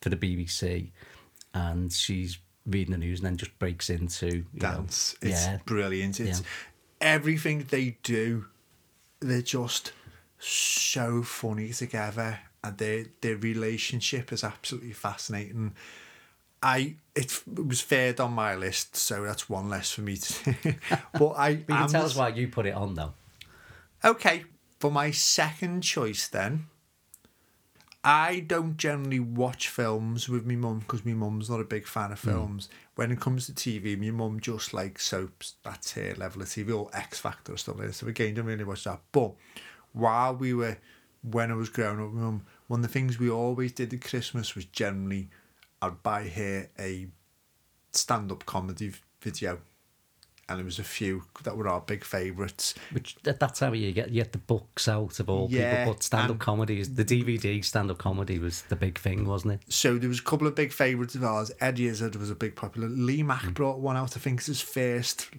for 0.01 0.09
the 0.09 0.15
BBC, 0.15 0.91
and 1.53 1.91
she's 1.91 2.37
reading 2.65 2.91
the 2.91 2.97
news 2.97 3.19
and 3.19 3.25
then 3.27 3.37
just 3.37 3.57
breaks 3.59 3.89
into 3.89 4.27
you 4.27 4.45
know, 4.53 4.59
Dance. 4.73 5.15
it's 5.21 5.45
yeah, 5.45 5.57
brilliant. 5.65 6.19
It's 6.19 6.39
Yeah. 6.39 6.45
everything 7.01 7.65
they 7.69 7.97
do. 8.03 8.45
They're 9.19 9.41
just 9.41 9.91
so 10.39 11.23
funny 11.23 11.73
together, 11.73 12.39
and 12.63 12.77
their 12.77 13.05
their 13.21 13.35
relationship 13.37 14.31
is 14.31 14.43
absolutely 14.43 14.93
fascinating. 14.93 15.73
I 16.61 16.95
it, 17.15 17.41
was 17.47 17.81
fared 17.81 18.19
on 18.19 18.33
my 18.33 18.55
list, 18.55 18.95
so 18.95 19.23
that's 19.23 19.47
one 19.49 19.69
less 19.69 19.91
for 19.91 20.01
me 20.01 20.17
to. 20.17 20.55
but 21.13 21.29
I 21.29 21.49
you 21.49 21.63
can 21.67 21.87
tell 21.89 22.05
us 22.05 22.15
why 22.15 22.29
you 22.29 22.47
put 22.47 22.65
it 22.65 22.73
on 22.73 22.93
though. 22.95 23.13
Okay, 24.03 24.45
for 24.79 24.91
my 24.91 25.11
second 25.11 25.81
choice 25.81 26.27
then, 26.27 26.67
I 28.03 28.39
don't 28.39 28.77
generally 28.77 29.19
watch 29.19 29.67
films 29.67 30.29
with 30.29 30.45
my 30.45 30.55
mum 30.55 30.79
because 30.79 31.05
my 31.05 31.13
mum's 31.13 31.49
not 31.49 31.59
a 31.59 31.65
big 31.65 31.87
fan 31.87 32.11
of 32.11 32.21
hmm. 32.21 32.29
films. 32.29 32.69
When 32.95 33.11
it 33.11 33.19
comes 33.19 33.47
to 33.47 33.53
TV, 33.53 33.99
my 33.99 34.11
mum 34.11 34.39
just 34.39 34.73
likes 34.73 35.05
soaps. 35.05 35.55
That's 35.63 35.93
her 35.93 36.13
level 36.15 36.41
of 36.41 36.47
TV, 36.47 36.73
or 36.73 36.89
X 36.93 37.19
Factor 37.19 37.53
or 37.53 37.57
stuff 37.57 37.77
like 37.77 37.87
that. 37.87 37.93
So 37.93 38.07
again, 38.07 38.33
don't 38.33 38.45
really 38.45 38.63
watch 38.63 38.85
that. 38.85 39.01
But 39.11 39.33
while 39.93 40.35
we 40.35 40.53
were, 40.53 40.77
when 41.21 41.51
I 41.51 41.55
was 41.55 41.69
growing 41.69 41.99
up, 41.99 42.13
with 42.13 42.21
mum, 42.21 42.45
one 42.67 42.79
of 42.79 42.87
the 42.87 42.93
things 42.93 43.19
we 43.19 43.29
always 43.29 43.71
did 43.71 43.93
at 43.93 44.01
Christmas 44.01 44.55
was 44.55 44.65
generally, 44.65 45.29
I'd 45.81 46.01
buy 46.01 46.27
her 46.29 46.69
a 46.79 47.07
stand-up 47.91 48.45
comedy 48.45 48.93
video. 49.21 49.59
And 50.49 50.59
there 50.59 50.65
was 50.65 50.79
a 50.79 50.83
few 50.83 51.23
that 51.43 51.57
were 51.57 51.67
our 51.67 51.81
big 51.81 52.05
favourites. 52.05 52.73
Which 52.91 53.17
at 53.25 53.39
that 53.41 53.55
time 53.55 53.75
you 53.75 53.91
get 53.91 54.09
you 54.09 54.23
get 54.23 54.31
the 54.31 54.37
books 54.37 54.87
out 54.87 55.19
of 55.19 55.29
all 55.29 55.47
Yeah, 55.49 55.79
people, 55.79 55.93
but 55.93 56.03
stand 56.03 56.31
up 56.31 56.39
comedy 56.39 56.79
is 56.79 56.93
the 56.95 57.03
DVD 57.03 57.63
stand 57.63 57.91
up 57.91 57.97
comedy 57.97 58.39
was 58.39 58.61
the 58.63 58.75
big 58.77 58.97
thing, 58.97 59.27
wasn't 59.27 59.55
it? 59.55 59.61
so 59.67 59.97
there 59.97 60.09
was 60.09 60.19
a 60.19 60.23
couple 60.23 60.47
of 60.47 60.55
big 60.55 60.71
favourites 60.71 61.15
of 61.15 61.23
ours. 61.23 61.51
Eddie 61.59 61.87
Izzard 61.87 62.15
was 62.15 62.29
a 62.29 62.35
big 62.35 62.55
popular. 62.55 62.87
Lee 62.87 63.23
Mack 63.23 63.43
mm. 63.43 63.53
brought 63.53 63.79
one 63.79 63.97
out. 63.97 64.15
I 64.15 64.19
think 64.19 64.39
it's 64.39 64.47
his 64.47 64.61
first 64.61 65.29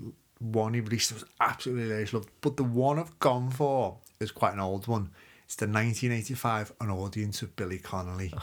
one 0.40 0.74
he 0.74 0.80
released. 0.80 1.10
It 1.10 1.14
was 1.14 1.24
absolutely 1.40 1.84
hilarious. 1.84 2.12
Loved. 2.12 2.30
But 2.40 2.56
the 2.56 2.64
one 2.64 2.98
I've 2.98 3.18
gone 3.18 3.50
for 3.50 3.96
is 4.20 4.30
quite 4.30 4.52
an 4.52 4.60
old 4.60 4.86
one. 4.86 5.10
It's 5.44 5.56
the 5.56 5.66
1985 5.66 6.74
An 6.80 6.90
Audience 6.90 7.40
of 7.40 7.56
Billy 7.56 7.78
Connolly. 7.78 8.32
Oh. 8.36 8.42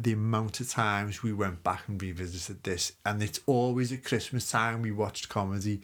The 0.00 0.12
amount 0.12 0.60
of 0.60 0.68
times 0.68 1.22
we 1.22 1.32
went 1.32 1.62
back 1.62 1.82
and 1.88 2.00
revisited 2.00 2.62
this, 2.64 2.92
and 3.06 3.22
it's 3.22 3.40
always 3.46 3.92
at 3.92 4.04
Christmas 4.04 4.50
time 4.50 4.82
we 4.82 4.90
watched 4.90 5.28
comedy. 5.28 5.80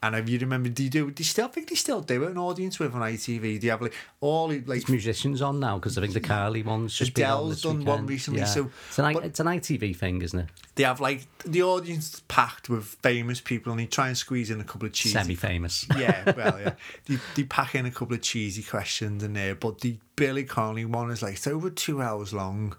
And 0.00 0.14
if 0.14 0.28
you 0.28 0.38
remember, 0.38 0.68
do 0.68 0.84
you 0.84 0.90
do? 0.90 1.10
Do 1.10 1.20
you 1.20 1.24
still 1.24 1.46
I 1.46 1.48
think 1.48 1.70
they 1.70 1.74
still 1.74 2.00
do 2.00 2.22
it? 2.22 2.30
An 2.30 2.38
audience 2.38 2.78
with 2.78 2.94
on 2.94 3.00
ITV. 3.00 3.58
Do 3.58 3.66
you 3.66 3.70
have 3.72 3.82
like 3.82 3.94
all 4.20 4.46
like 4.46 4.82
It's 4.82 4.88
musicians 4.88 5.42
on 5.42 5.58
now 5.58 5.76
because 5.78 5.98
I 5.98 6.02
think 6.02 6.12
the 6.12 6.20
Carly 6.20 6.62
one's 6.62 6.94
just 6.96 7.14
been 7.14 7.24
on 7.24 7.30
Adele's 7.32 7.62
done 7.62 7.84
one 7.84 8.06
recently, 8.06 8.38
Yeah. 8.38 8.46
so- 8.46 8.70
it's 8.90 8.98
an, 9.00 9.16
it's 9.24 9.40
an 9.40 9.46
ITV 9.48 9.96
thing, 9.96 10.22
isn't 10.22 10.38
it? 10.38 10.46
they 10.76 10.84
have 10.84 11.00
like 11.00 11.26
the 11.44 11.64
audience 11.64 12.22
packed 12.28 12.68
with 12.68 12.84
famous 13.02 13.40
people, 13.40 13.72
and 13.72 13.80
they 13.80 13.86
try 13.86 14.06
and 14.06 14.16
squeeze 14.16 14.52
in 14.52 14.60
a 14.60 14.64
couple 14.64 14.86
of 14.86 14.92
cheesy 14.92 15.14
Semi-famous. 15.14 15.86
yeah, 15.98 16.32
well, 16.36 16.60
yeah. 16.60 16.74
They, 17.06 17.18
they 17.34 17.42
pack 17.42 17.74
in 17.74 17.84
a 17.84 17.90
couple 17.90 18.14
of 18.14 18.22
cheesy 18.22 18.62
questions 18.62 19.24
in 19.24 19.32
there, 19.32 19.56
but 19.56 19.80
the 19.80 19.96
Billy 20.14 20.44
Connolly 20.44 20.84
one 20.84 21.10
is 21.10 21.22
like 21.24 21.32
it's 21.34 21.48
over 21.48 21.70
two 21.70 22.00
hours 22.00 22.32
long, 22.32 22.76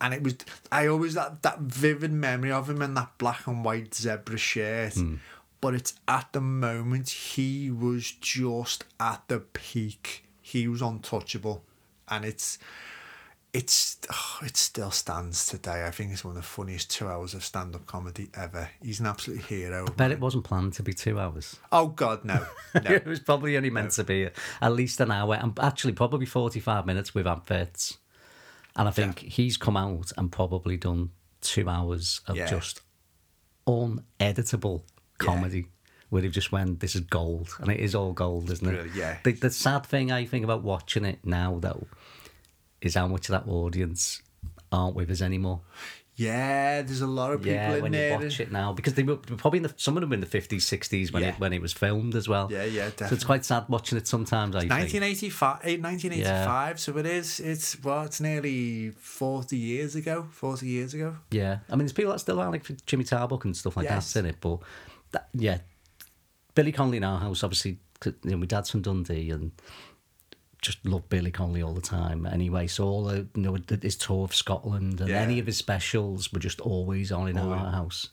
and 0.00 0.14
it 0.14 0.22
was 0.22 0.36
I 0.72 0.86
always 0.86 1.14
that 1.14 1.42
that 1.42 1.60
vivid 1.60 2.12
memory 2.12 2.52
of 2.52 2.70
him 2.70 2.82
in 2.82 2.94
that 2.94 3.18
black 3.18 3.46
and 3.46 3.64
white 3.64 3.94
zebra 3.94 4.38
shirt. 4.38 4.94
Hmm. 4.94 5.16
But 5.60 5.74
it's 5.74 5.94
at 6.08 6.32
the 6.32 6.40
moment 6.40 7.10
he 7.10 7.70
was 7.70 8.10
just 8.10 8.84
at 8.98 9.22
the 9.28 9.40
peak. 9.40 10.24
He 10.40 10.66
was 10.66 10.80
untouchable, 10.80 11.64
and 12.08 12.24
it's 12.24 12.58
it's 13.52 13.98
oh, 14.12 14.38
it 14.42 14.56
still 14.56 14.90
stands 14.90 15.46
today. 15.46 15.84
I 15.84 15.90
think 15.90 16.12
it's 16.12 16.24
one 16.24 16.36
of 16.36 16.36
the 16.36 16.46
funniest 16.46 16.90
two 16.90 17.08
hours 17.08 17.34
of 17.34 17.44
stand 17.44 17.74
up 17.74 17.86
comedy 17.86 18.30
ever. 18.34 18.70
He's 18.82 19.00
an 19.00 19.06
absolute 19.06 19.42
hero. 19.42 19.86
I 19.86 19.90
Bet 19.90 20.12
it 20.12 20.20
wasn't 20.20 20.44
planned 20.44 20.74
to 20.74 20.82
be 20.82 20.92
two 20.92 21.18
hours. 21.18 21.56
Oh 21.72 21.88
God, 21.88 22.24
no, 22.24 22.46
no. 22.74 22.90
it 22.90 23.04
was 23.04 23.20
probably 23.20 23.56
only 23.56 23.70
meant 23.70 23.92
to 23.92 24.04
be 24.04 24.28
at 24.62 24.72
least 24.72 25.00
an 25.00 25.10
hour, 25.10 25.34
and 25.34 25.58
actually 25.58 25.92
probably 25.92 26.26
forty-five 26.26 26.86
minutes 26.86 27.14
with 27.14 27.26
adverts. 27.26 27.98
And 28.76 28.86
I 28.88 28.90
think 28.92 29.18
he's 29.18 29.56
come 29.56 29.76
out 29.76 30.12
and 30.16 30.30
probably 30.30 30.76
done 30.76 31.10
two 31.40 31.68
hours 31.68 32.20
of 32.26 32.36
Yeah. 32.36 32.46
just 32.46 32.80
uneditable 33.66 34.82
comedy. 35.18 35.66
Where 36.08 36.22
they've 36.22 36.32
just 36.32 36.50
went, 36.50 36.80
this 36.80 36.96
is 36.96 37.02
gold, 37.02 37.54
and 37.60 37.70
it 37.70 37.78
is 37.78 37.94
all 37.94 38.12
gold, 38.12 38.50
isn't 38.50 38.66
it? 38.66 38.72
Really, 38.72 38.90
yeah. 38.98 39.18
The, 39.22 39.30
the 39.30 39.48
sad 39.50 39.86
thing 39.86 40.10
I 40.10 40.24
think 40.24 40.42
about 40.42 40.64
watching 40.64 41.04
it 41.04 41.20
now, 41.24 41.58
though, 41.60 41.86
is 42.80 42.96
how 42.96 43.06
much 43.06 43.28
of 43.28 43.32
that 43.34 43.48
audience 43.48 44.20
aren't 44.72 44.96
with 44.96 45.08
us 45.08 45.20
anymore. 45.22 45.60
Yeah, 46.20 46.82
there's 46.82 47.00
a 47.00 47.06
lot 47.06 47.32
of 47.32 47.40
people 47.40 47.54
Yeah, 47.54 47.74
in 47.76 47.82
when 47.82 47.92
there. 47.92 48.18
you 48.18 48.24
watch 48.24 48.40
it 48.40 48.52
now, 48.52 48.74
because 48.74 48.92
they 48.92 49.02
were 49.04 49.16
probably 49.16 49.56
in 49.56 49.62
the, 49.62 49.72
some 49.78 49.96
of 49.96 50.02
them 50.02 50.12
in 50.12 50.20
the 50.20 50.26
fifties, 50.26 50.66
sixties 50.66 51.12
when 51.12 51.22
Yeah. 51.22 51.30
it 51.30 51.40
when 51.40 51.54
it 51.54 51.62
was 51.62 51.72
filmed 51.72 52.14
as 52.14 52.28
well. 52.28 52.48
Yeah, 52.50 52.64
yeah, 52.64 52.90
definitely. 52.90 53.08
So 53.08 53.14
it's 53.14 53.24
quite 53.24 53.44
sad 53.46 53.64
watching 53.68 53.96
it 53.96 54.06
sometimes. 54.06 54.54
I 54.54 54.60
think. 54.60 54.70
1985, 54.72 55.60
eh, 55.64 55.76
1985 55.78 56.78
so 56.80 56.98
it 56.98 57.06
is, 57.06 57.40
it's, 57.40 57.82
well, 57.82 58.02
it's 58.02 58.20
nearly 58.20 58.90
40 58.90 59.56
years 59.56 59.94
ago, 59.94 60.26
40 60.30 60.66
years 60.66 60.92
ago. 60.92 61.16
Yeah, 61.30 61.60
I 61.68 61.72
mean, 61.72 61.80
there's 61.86 61.94
people 61.94 62.12
that 62.12 62.18
still 62.18 62.38
are 62.40 62.50
like 62.50 62.68
Jimmy 62.84 63.04
Tarbuck 63.04 63.44
and 63.46 63.56
stuff 63.56 63.76
like 63.78 63.84
Yes. 63.84 64.12
that 64.12 64.18
in 64.20 64.26
it, 64.26 64.36
but 64.40 64.58
that, 65.12 65.28
yeah, 65.32 65.58
Billy 66.54 66.72
Connolly 66.72 66.98
in 66.98 67.04
our 67.04 67.18
house, 67.18 67.42
obviously, 67.42 67.78
you 68.04 68.14
know, 68.24 68.36
my 68.36 68.46
dad's 68.46 68.68
from 68.70 68.82
Dundee 68.82 69.30
and 69.30 69.52
just 70.60 70.84
loved 70.86 71.08
Billy 71.08 71.30
Connolly 71.30 71.62
all 71.62 71.72
the 71.74 71.80
time. 71.80 72.26
Anyway, 72.26 72.66
so 72.66 72.84
all 72.84 73.04
the, 73.04 73.26
you 73.34 73.42
know 73.42 73.56
his 73.80 73.96
tour 73.96 74.24
of 74.24 74.34
Scotland 74.34 75.00
and 75.00 75.08
Yeah. 75.10 75.20
any 75.20 75.38
of 75.38 75.46
his 75.46 75.56
specials 75.56 76.32
were 76.32 76.38
just 76.40 76.60
always 76.60 77.10
on 77.12 77.28
in 77.28 77.38
our 77.38 77.56
house. 77.70 78.08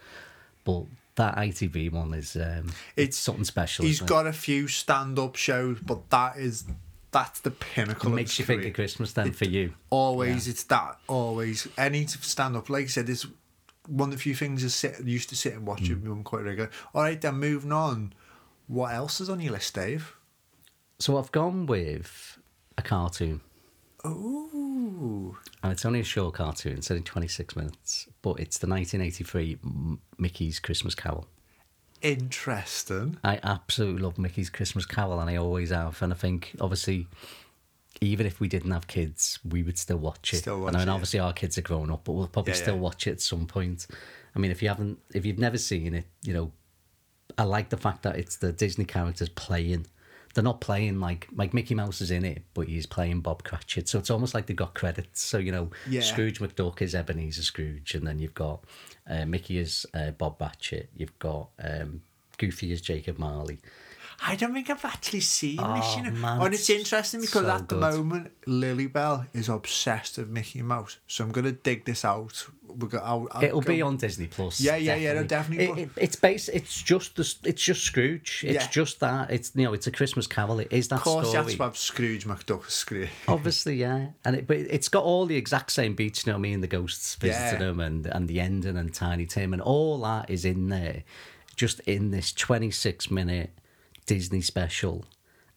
But 0.63 0.84
that 1.16 1.36
ITV 1.36 1.92
one 1.92 2.13
is 2.13 2.36
um, 2.36 2.72
it's, 2.96 3.18
something 3.18 3.44
special. 3.44 3.86
He's 3.86 3.96
isn't 3.96 4.06
it? 4.06 4.10
got 4.10 4.27
a 4.27 4.34
few 4.34 4.68
stand-up 4.68 5.36
shows, 5.36 5.80
but 5.80 6.10
that 6.10 6.38
is, 6.38 6.66
that's 7.12 7.39
the 7.39 7.51
pinnacle 7.51 8.12
It 8.12 8.16
makes 8.16 8.38
you 8.39 8.46
think 8.46 8.66
of 8.66 8.74
Christmas 8.74 9.13
then 9.13 9.32
for 9.32 9.46
you. 9.46 9.74
Always, 9.89 10.48
it's 10.48 10.63
that, 10.66 11.00
always. 11.08 11.68
Any 11.77 12.06
stand-up, 12.08 12.70
like 12.70 12.86
I 12.86 12.88
said, 12.88 13.10
is 13.10 13.25
one 13.88 14.10
of 14.10 14.16
the 14.16 14.22
few 14.22 14.36
things 14.36 14.63
I 14.63 14.68
sit, 14.68 15.04
used 15.06 15.30
to 15.30 15.36
sit 15.36 15.54
and 15.54 15.66
watch 15.66 15.84
Mm. 15.84 15.89
with 15.89 16.04
mum 16.04 16.24
quite 16.24 16.44
regular. 16.44 16.70
All 16.94 17.01
right, 17.04 17.20
then 17.20 17.36
moving 17.36 17.72
on. 17.72 18.13
What 18.68 18.94
else 18.94 19.20
is 19.22 19.30
on 19.30 19.39
your 19.39 19.54
list, 19.54 19.74
Dave? 19.75 20.13
So 21.00 21.18
I've 21.18 21.32
gone 21.32 21.66
with 21.68 22.37
a 22.77 22.81
cartoon. 22.81 23.41
Ooh. 24.05 25.36
And 25.63 25.72
it's 25.72 25.86
only 25.86 26.00
a 26.00 26.03
short 26.03 26.36
cartoon, 26.36 26.77
it's 26.77 26.91
only 26.91 27.03
26 27.03 27.55
minutes, 27.55 28.07
but 28.22 28.39
it's 28.39 28.57
the 28.57 28.67
1983 28.67 29.57
Mickey's 30.17 30.60
Christmas 30.60 30.96
Carol. 30.96 31.27
Interesting. 32.01 33.17
I 33.24 33.39
absolutely 33.43 34.01
love 34.03 34.17
Mickey's 34.17 34.50
Christmas 34.50 34.86
Carol, 34.86 35.19
and 35.19 35.29
I 35.29 35.36
always 35.38 35.72
have. 35.72 36.01
And 36.01 36.13
I 36.13 36.15
think, 36.15 36.55
obviously, 36.62 37.07
even 38.01 38.27
if 38.27 38.39
we 38.39 38.48
didn't 38.48 38.72
have 38.72 38.86
kids, 38.88 39.39
we 39.43 39.63
would 39.63 39.79
still 39.79 39.98
watch 39.98 40.34
it. 40.34 40.38
Still 40.38 40.62
watch 40.62 40.67
and 40.69 40.77
I 40.77 40.79
mean, 40.81 40.89
it, 40.89 40.91
obviously, 40.91 41.19
our 41.19 41.34
kids 41.34 41.57
are 41.57 41.62
grown 41.63 41.89
up, 41.89 42.03
but 42.03 42.13
we'll 42.13 42.27
probably 42.27 42.53
Yeah, 42.53 42.60
still 42.60 42.75
yeah. 42.75 42.81
watch 42.81 43.07
it 43.07 43.12
at 43.13 43.22
some 43.22 43.48
point. 43.48 43.88
I 44.36 44.39
mean, 44.39 44.51
if 44.51 44.62
you 44.62 44.67
haven't, 44.69 45.00
if 45.13 45.25
you've 45.25 45.39
never 45.39 45.57
seen 45.57 45.96
it, 45.96 46.05
you 46.22 46.34
know, 46.34 46.51
I 47.38 47.43
like 47.43 47.69
the 47.69 47.77
fact 47.77 48.03
that 48.03 48.15
it's 48.17 48.36
the 48.38 48.51
Disney 48.51 48.86
characters 48.86 49.29
playing. 49.29 49.88
They're 50.38 50.44
not 50.44 50.62
playing 50.62 51.00
like 51.00 51.27
like 51.36 51.51
Mickey 51.51 51.74
Mouse 51.74 52.00
is 52.00 52.12
in 52.12 52.24
it, 52.24 52.44
but 52.53 52.67
he's 52.67 52.86
playing 52.86 53.22
Bob 53.22 53.41
Cratchit. 53.41 53.89
So 53.89 53.98
it's 53.98 54.12
almost 54.12 54.36
like 54.36 54.46
they've 54.46 54.56
got 54.56 54.75
credits. 54.75 55.24
So 55.24 55.39
you 55.39 55.51
know, 55.51 55.72
Yeah. 55.89 56.01
Scrooge 56.01 56.39
McDuck 56.39 56.79
is 56.84 56.94
Ebenezer 56.94 57.41
Scrooge, 57.41 57.96
and 57.96 58.06
then 58.06 58.20
you've 58.20 58.36
got 58.36 58.63
uh, 59.10 59.25
Mickey 59.25 59.58
is 59.58 59.88
uh, 59.96 60.12
Bob 60.12 60.38
Cratchit. 60.38 60.89
You've 60.96 61.17
got 61.17 61.50
um, 61.58 62.03
Goofy 62.38 62.72
is 62.72 62.82
Jacob 62.82 63.17
Marley. 63.17 63.58
I 64.19 64.36
don't 64.36 64.53
think 64.53 64.69
I've 64.69 64.83
actually 64.83 65.19
seen 65.19 65.57
this, 65.57 65.95
you 65.95 66.03
know. 66.03 66.12
man, 66.12 66.41
and 66.41 66.53
it's 66.53 66.69
interesting 66.69 67.21
because 67.21 67.45
so 67.45 67.50
at 67.51 67.69
the 67.69 67.75
good. 67.75 67.79
moment, 67.97 68.31
Lily 68.47 68.88
Bell 68.88 69.25
is 69.33 69.47
obsessed 69.47 70.17
with 70.17 70.27
Mickey 70.29 70.62
Mouse. 70.63 70.97
So 71.07 71.24
I'm 71.24 71.31
going 71.31 71.45
to 71.45 71.51
dig 71.51 71.86
this 71.86 72.03
out. 72.03 72.47
We're 72.67 72.88
go, 72.89 72.97
I'll, 72.97 73.27
I'll 73.31 73.43
It'll 73.43 73.62
go- 73.62 73.67
be 73.74 73.81
on 73.81 73.97
Disney 73.97 74.25
Plus. 74.27 74.59
Yeah, 74.59 74.75
yeah, 74.75 74.95
yeah, 74.95 75.13
no, 75.13 75.24
definitely. 75.24 75.83
It, 75.83 75.86
it, 75.86 75.89
it's 75.97 76.15
based. 76.15 76.50
It's 76.51 76.81
just 76.81 77.15
the. 77.15 77.36
It's 77.43 77.62
just 77.62 77.83
Scrooge. 77.83 78.43
It's 78.45 78.65
Yeah. 78.65 78.67
just 78.71 79.00
that. 79.01 79.29
It's 79.31 79.51
you 79.55 79.63
know. 79.65 79.74
It's 79.74 79.86
a 79.88 79.91
Christmas 79.91 80.25
Carol. 80.27 80.59
It 80.59 80.67
is 80.71 80.88
that 80.89 80.95
Of 80.95 81.01
course, 81.03 81.29
story. 81.29 81.43
that's 81.45 81.59
what 81.59 81.77
Scrooge 81.77 82.25
McDuck 82.25 82.69
Scrooge. 82.69 83.09
Obviously, 83.27 83.75
yeah, 83.75 84.07
and 84.25 84.36
it, 84.36 84.47
but 84.47 84.57
it's 84.57 84.89
got 84.89 85.03
all 85.03 85.25
the 85.27 85.38
exact 85.38 85.71
same 85.71 85.93
beats. 85.95 86.25
You 86.25 86.33
know, 86.33 86.39
me 86.39 86.53
and 86.53 86.62
the 86.63 86.67
ghosts 86.67 87.15
visiting 87.15 87.62
Yeah. 87.62 87.69
him, 87.69 87.79
and 87.79 88.05
and 88.07 88.27
the 88.27 88.39
ending, 88.39 88.77
and 88.77 88.91
Tiny 88.93 89.25
Tim, 89.27 89.53
and 89.53 89.62
all 89.62 90.00
that 90.01 90.29
is 90.29 90.43
in 90.43 90.69
there, 90.69 91.03
just 91.55 91.79
in 91.81 92.09
this 92.12 92.31
twenty 92.33 92.71
six 92.71 93.09
minute 93.12 93.51
Disney 94.07 94.41
special, 94.41 95.05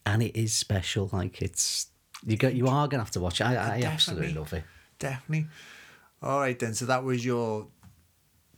and 0.04 0.22
it 0.22 0.38
is 0.38 0.52
special. 0.52 1.08
Like 1.12 1.40
it's 1.40 1.86
you 2.26 2.36
go, 2.36 2.48
you 2.48 2.68
are 2.68 2.86
gonna 2.86 3.02
have 3.02 3.10
to 3.12 3.20
watch 3.20 3.40
it. 3.40 3.44
I, 3.44 3.78
I 3.78 3.82
absolutely 3.84 4.34
love 4.34 4.52
it. 4.52 4.64
Definitely. 4.98 5.46
All 6.22 6.40
right, 6.40 6.58
then. 6.58 6.74
So 6.74 6.84
that 6.84 7.02
was 7.02 7.24
your 7.24 7.68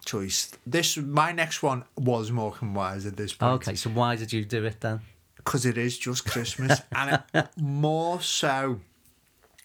choice. 0.04 0.50
This 0.66 0.96
My 0.96 1.30
next 1.30 1.62
one 1.62 1.84
was 1.96 2.32
more 2.32 2.50
Morecambe 2.50 2.75
Wise 2.75 3.06
at 3.06 3.16
this 3.16 3.32
point. 3.32 3.62
Okay, 3.62 3.76
so 3.76 3.90
why 3.90 4.16
did 4.16 4.32
you 4.32 4.44
do 4.44 4.64
it 4.64 4.80
then? 4.80 5.00
because 5.44 5.66
it 5.66 5.76
is 5.76 5.99
just 5.99 6.25
Christmas, 6.30 6.80
and 6.92 7.22
it, 7.34 7.49
more 7.56 8.20
so 8.20 8.80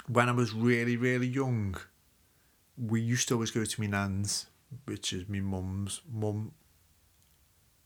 when 0.07 0.29
I 0.29 0.31
was 0.31 0.53
really, 0.53 0.98
really 0.98 1.27
young. 1.27 1.75
We 2.77 3.01
used 3.01 3.27
to 3.29 3.34
always 3.34 3.50
go 3.50 3.65
to 3.65 3.81
my 3.81 3.88
nan's, 3.88 4.46
which 4.86 5.12
is 5.12 5.27
my 5.27 5.39
mum's 5.39 6.01
mum, 6.12 6.51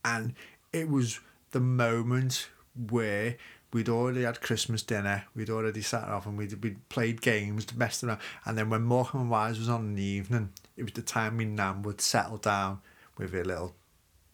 and 0.04 0.34
it 0.74 0.90
was 0.90 1.20
the 1.52 1.60
moment 1.60 2.50
where 2.90 3.38
we'd 3.74 3.90
already 3.90 4.24
had 4.24 4.42
Christmas 4.42 4.82
dinner, 4.84 5.26
we'd 5.36 5.50
already 5.50 5.82
sat 5.82 6.04
off 6.10 6.26
and 6.26 6.38
we'd, 6.38 6.62
we'd 6.64 6.88
played 6.90 7.22
games, 7.22 7.66
messed 7.76 8.04
around, 8.04 8.20
and 8.46 8.58
then 8.58 8.70
when 8.70 8.82
Morecambe 8.84 9.22
and 9.22 9.30
Wise 9.30 9.60
was 9.60 9.70
on 9.70 9.82
in 9.82 9.96
the 9.96 10.04
evening, 10.04 10.50
it 10.78 10.84
was 10.84 10.94
the 10.94 11.02
time 11.02 11.38
my 11.38 11.44
nan 11.46 11.82
would 11.84 12.02
settle 12.02 12.38
down 12.38 12.80
with 13.18 13.34
her 13.34 13.46
little 13.46 13.76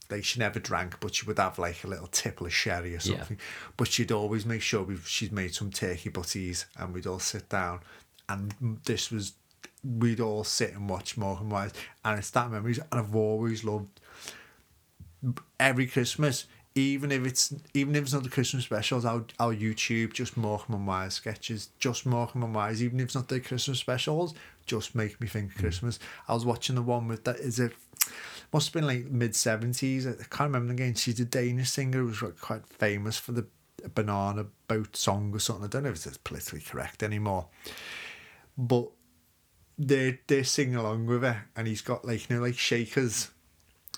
like 0.09 0.24
she 0.24 0.39
never 0.39 0.57
drank, 0.57 1.01
but 1.01 1.13
she 1.13 1.25
would 1.25 1.38
have 1.38 1.59
like 1.59 1.83
a 1.83 1.88
little 1.88 2.07
tipple 2.07 2.47
of 2.47 2.53
sherry 2.53 2.91
or 2.95 3.00
Yeah. 3.03 3.17
something. 3.17 3.38
But 3.75 3.89
she'd 3.89 4.12
always 4.13 4.45
make 4.45 4.62
sure 4.62 4.81
we've, 4.83 5.05
she'd 5.05 5.33
made 5.33 5.53
some 5.53 5.69
turkey 5.69 6.07
butties 6.09 6.65
and 6.77 6.93
we'd 6.93 7.05
all 7.07 7.19
sit 7.19 7.50
down. 7.50 7.81
And 8.29 8.79
this 8.86 9.12
was, 9.12 9.33
we'd 9.83 10.21
all 10.21 10.45
sit 10.45 10.71
and 10.74 10.89
watch 10.89 11.17
Morecambe 11.17 11.50
Wise. 11.50 11.74
And 12.05 12.17
it's 12.19 12.29
that 12.29 12.50
memories. 12.50 12.79
And 12.79 12.88
I've 13.01 13.13
always 13.15 13.65
loved 13.65 14.00
every 15.59 15.88
Christmas, 15.88 16.45
even 16.77 17.12
if 17.12 17.25
it's 17.25 17.53
even 17.74 17.96
if 17.96 18.03
it's 18.03 18.13
not 18.13 18.24
the 18.24 18.29
Christmas 18.29 18.63
specials, 18.63 19.05
I'll, 19.05 19.25
I'll 19.39 19.53
YouTube 19.53 20.13
just 20.13 20.38
Morecambe 20.38 20.75
and 20.75 20.88
Wise 20.88 21.15
sketches, 21.15 21.69
just 21.79 22.05
Morecambe 22.05 22.43
and 22.43 22.55
Wise, 22.55 22.84
even 22.84 23.00
if 23.00 23.05
it's 23.05 23.15
not 23.15 23.27
the 23.27 23.39
Christmas 23.39 23.79
specials, 23.79 24.34
just 24.65 24.96
make 24.96 25.19
me 25.19 25.27
think 25.27 25.51
of 25.51 25.57
mm. 25.57 25.62
Christmas. 25.62 26.00
I 26.27 26.34
was 26.34 26.46
watching 26.46 26.75
the 26.75 26.81
one 26.81 27.07
with 27.07 27.24
that 27.24 27.38
is 27.38 27.60
it 27.60 27.74
must 28.53 28.67
have 28.67 28.74
been 28.74 28.88
like 28.88 29.05
mid 29.05 29.36
seventies. 29.36 30.05
I 30.07 30.13
can't 30.13 30.51
remember 30.51 30.67
the 30.67 30.84
again. 30.84 30.96
She's 30.96 31.19
a 31.19 31.25
Danish 31.25 31.69
singer 31.69 32.00
who 32.00 32.05
was 32.07 32.24
quite 32.39 32.65
famous 32.67 33.17
for 33.17 33.31
the 33.31 33.48
banana 33.93 34.46
boat 34.67 34.96
song 34.96 35.34
or 35.34 35.39
something. 35.39 35.65
I 35.65 35.67
don't 35.67 35.84
know 35.84 35.89
if 35.89 36.05
it's 36.05 36.17
politically 36.17 36.62
correct 36.62 37.03
anymore. 37.03 37.48
But 38.57 38.89
they're 39.77 40.19
they're 40.27 40.43
singing 40.43 40.75
along 40.75 41.05
with 41.05 41.22
her 41.22 41.46
and 41.55 41.67
he's 41.67 41.81
got 41.81 42.03
like 42.03 42.27
you 42.27 42.36
know 42.36 42.41
like 42.41 42.57
shakers 42.57 43.29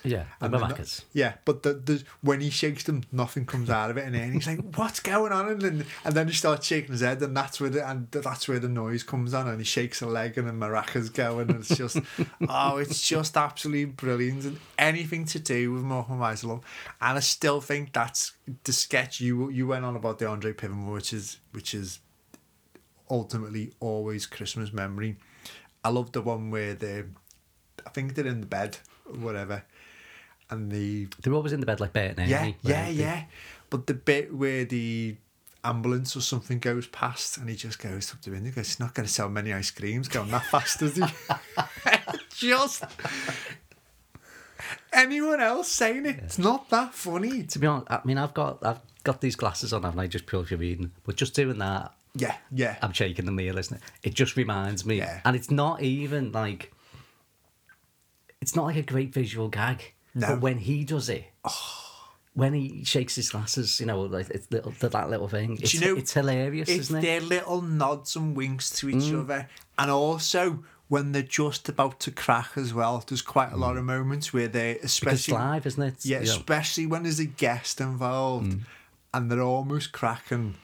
Yeah, 0.02 0.24
And 0.40 0.52
the 0.54 0.58
Macca's. 0.58 1.04
Yeah, 1.12 1.34
but 1.44 1.62
the, 1.62 1.74
the, 1.74 2.02
when 2.22 2.40
he 2.40 2.50
shakes 2.50 2.84
them, 2.84 3.02
nothing 3.12 3.44
comes 3.44 3.68
out 3.68 3.90
of 3.90 3.96
it, 3.96 4.04
and 4.06 4.14
then 4.14 4.32
he's 4.32 4.46
like, 4.46 4.60
"What's 4.76 5.00
going 5.00 5.32
on?" 5.32 5.48
And 5.48 5.60
then, 5.60 5.86
and 6.04 6.14
then 6.14 6.28
he 6.28 6.34
starts 6.34 6.66
shaking 6.66 6.92
his 6.92 7.00
head, 7.02 7.22
and 7.22 7.36
that's 7.36 7.60
where 7.60 7.70
the 7.70 7.88
and 7.88 8.10
that's 8.10 8.48
where 8.48 8.58
the 8.58 8.68
noise 8.68 9.02
comes 9.02 9.34
on, 9.34 9.48
and 9.48 9.58
he 9.58 9.64
shakes 9.64 10.00
a 10.00 10.06
leg, 10.06 10.38
and 10.38 10.48
the 10.48 10.52
maracas 10.52 11.12
going, 11.12 11.50
and 11.50 11.60
it's 11.60 11.76
just, 11.76 11.98
oh, 12.48 12.78
it's 12.78 13.06
just 13.06 13.36
absolutely 13.36 13.86
brilliant, 13.86 14.44
and 14.44 14.58
anything 14.78 15.24
to 15.26 15.38
do 15.38 15.72
with 15.72 15.82
Morecambe 15.82 16.18
Weiselum, 16.18 16.62
and 17.00 17.18
I 17.18 17.20
still 17.20 17.60
think 17.60 17.92
that's 17.92 18.32
the 18.64 18.72
sketch 18.72 19.20
you 19.20 19.50
you 19.50 19.66
went 19.66 19.84
on 19.84 19.96
about 19.96 20.18
the 20.18 20.28
Andre 20.28 20.52
Previn, 20.52 20.90
which 20.92 21.12
is 21.12 21.38
which 21.52 21.74
is 21.74 22.00
ultimately 23.10 23.72
always 23.80 24.26
Christmas 24.26 24.72
memory. 24.72 25.16
I 25.84 25.88
love 25.88 26.12
the 26.12 26.22
one 26.22 26.50
where 26.50 26.74
they, 26.74 27.04
I 27.84 27.90
think 27.90 28.14
they're 28.14 28.26
in 28.26 28.40
the 28.40 28.46
bed, 28.46 28.78
or 29.06 29.18
whatever, 29.18 29.64
and 30.50 30.70
the 30.70 31.08
They're 31.22 31.32
always 31.34 31.52
in 31.52 31.60
the 31.60 31.66
bed 31.66 31.80
like 31.80 31.92
Bert 31.92 32.18
and 32.18 32.28
yeah, 32.28 32.52
yeah, 32.62 32.86
they? 32.86 32.92
yeah. 32.92 33.22
But 33.70 33.86
the 33.86 33.94
bit 33.94 34.34
where 34.34 34.64
the 34.64 35.16
ambulance 35.62 36.16
or 36.16 36.20
something 36.22 36.58
goes 36.58 36.86
past 36.88 37.36
and 37.36 37.48
he 37.48 37.54
just 37.56 37.78
goes 37.78 38.12
up 38.12 38.22
the 38.22 38.30
window, 38.30 38.46
he 38.46 38.52
goes, 38.52 38.66
he's 38.68 38.80
not 38.80 38.94
going 38.94 39.06
to 39.06 39.12
sell 39.12 39.28
many 39.28 39.52
ice 39.52 39.70
creams 39.70 40.08
going 40.08 40.30
that 40.30 40.46
fast, 40.46 40.80
is 40.82 40.96
he? 40.96 41.02
just 42.34 42.84
anyone 44.92 45.40
else 45.40 45.68
saying 45.68 46.06
it, 46.06 46.16
it's 46.18 46.38
not 46.38 46.68
that 46.70 46.94
funny. 46.94 47.44
To 47.44 47.58
be 47.58 47.66
honest, 47.66 47.90
I 47.90 48.00
mean, 48.04 48.18
I've 48.18 48.34
got 48.34 48.64
I've 48.64 48.80
got 49.04 49.20
these 49.20 49.36
glasses 49.36 49.72
on, 49.72 49.82
haven't 49.82 49.98
I? 50.00 50.06
Just 50.06 50.26
purely 50.26 50.46
for 50.46 50.56
reading, 50.56 50.92
but 51.04 51.16
just 51.16 51.34
doing 51.34 51.58
that, 51.58 51.92
Yeah, 52.14 52.36
yeah. 52.50 52.76
I'm 52.82 52.92
shaking 52.92 53.24
the 53.26 53.32
meal, 53.32 53.58
isn't 53.58 53.76
it? 53.76 53.82
It 54.02 54.14
just 54.14 54.36
reminds 54.36 54.84
me, 54.84 54.98
Yeah. 54.98 55.20
and 55.24 55.36
it's 55.36 55.50
not 55.50 55.82
even 55.82 56.32
like 56.32 56.72
it's 58.40 58.56
not 58.56 58.64
like 58.64 58.76
a 58.76 58.82
great 58.82 59.12
visual 59.12 59.48
gag. 59.48 59.92
No. 60.14 60.26
But 60.28 60.40
when 60.40 60.58
he 60.58 60.84
does 60.84 61.08
it, 61.08 61.24
when 62.34 62.54
he 62.54 62.84
shakes 62.84 63.16
his 63.16 63.30
glasses, 63.30 63.80
you 63.80 63.86
know, 63.86 64.00
like 64.02 64.30
it's 64.30 64.50
little 64.50 64.72
that 64.80 65.10
little 65.10 65.28
thing. 65.28 65.58
It's, 65.60 65.74
you 65.74 65.80
know, 65.80 65.96
it's 65.96 66.12
hilarious, 66.12 66.68
it's 66.68 66.78
isn't 66.90 66.98
it? 66.98 67.02
their 67.02 67.20
little 67.20 67.60
nods 67.62 68.16
and 68.16 68.36
winks 68.36 68.70
to 68.80 68.88
each 68.88 69.10
Mm. 69.12 69.20
other. 69.20 69.48
And 69.78 69.90
also 69.90 70.64
when 70.88 71.12
they're 71.12 71.22
just 71.22 71.68
about 71.68 72.00
to 72.00 72.10
crack 72.10 72.50
as 72.56 72.74
well, 72.74 73.04
there's 73.06 73.22
quite 73.22 73.52
a 73.52 73.56
lot 73.56 73.76
of 73.76 73.84
moments 73.84 74.32
where 74.32 74.48
they, 74.48 74.74
Mm. 74.74 74.76
Because 74.78 74.90
especially 74.92 75.34
live, 75.34 75.66
isn't 75.66 75.82
it? 75.82 76.04
Yeah, 76.04 76.20
You 76.20 76.26
know, 76.26 76.32
especially 76.32 76.86
when 76.86 77.02
there's 77.04 77.20
a 77.20 77.24
guest 77.26 77.80
involved 77.80 78.52
Mm. 78.52 78.60
and 79.14 79.30
they're 79.30 79.40
almost 79.42 79.92
cracking. 79.92 80.56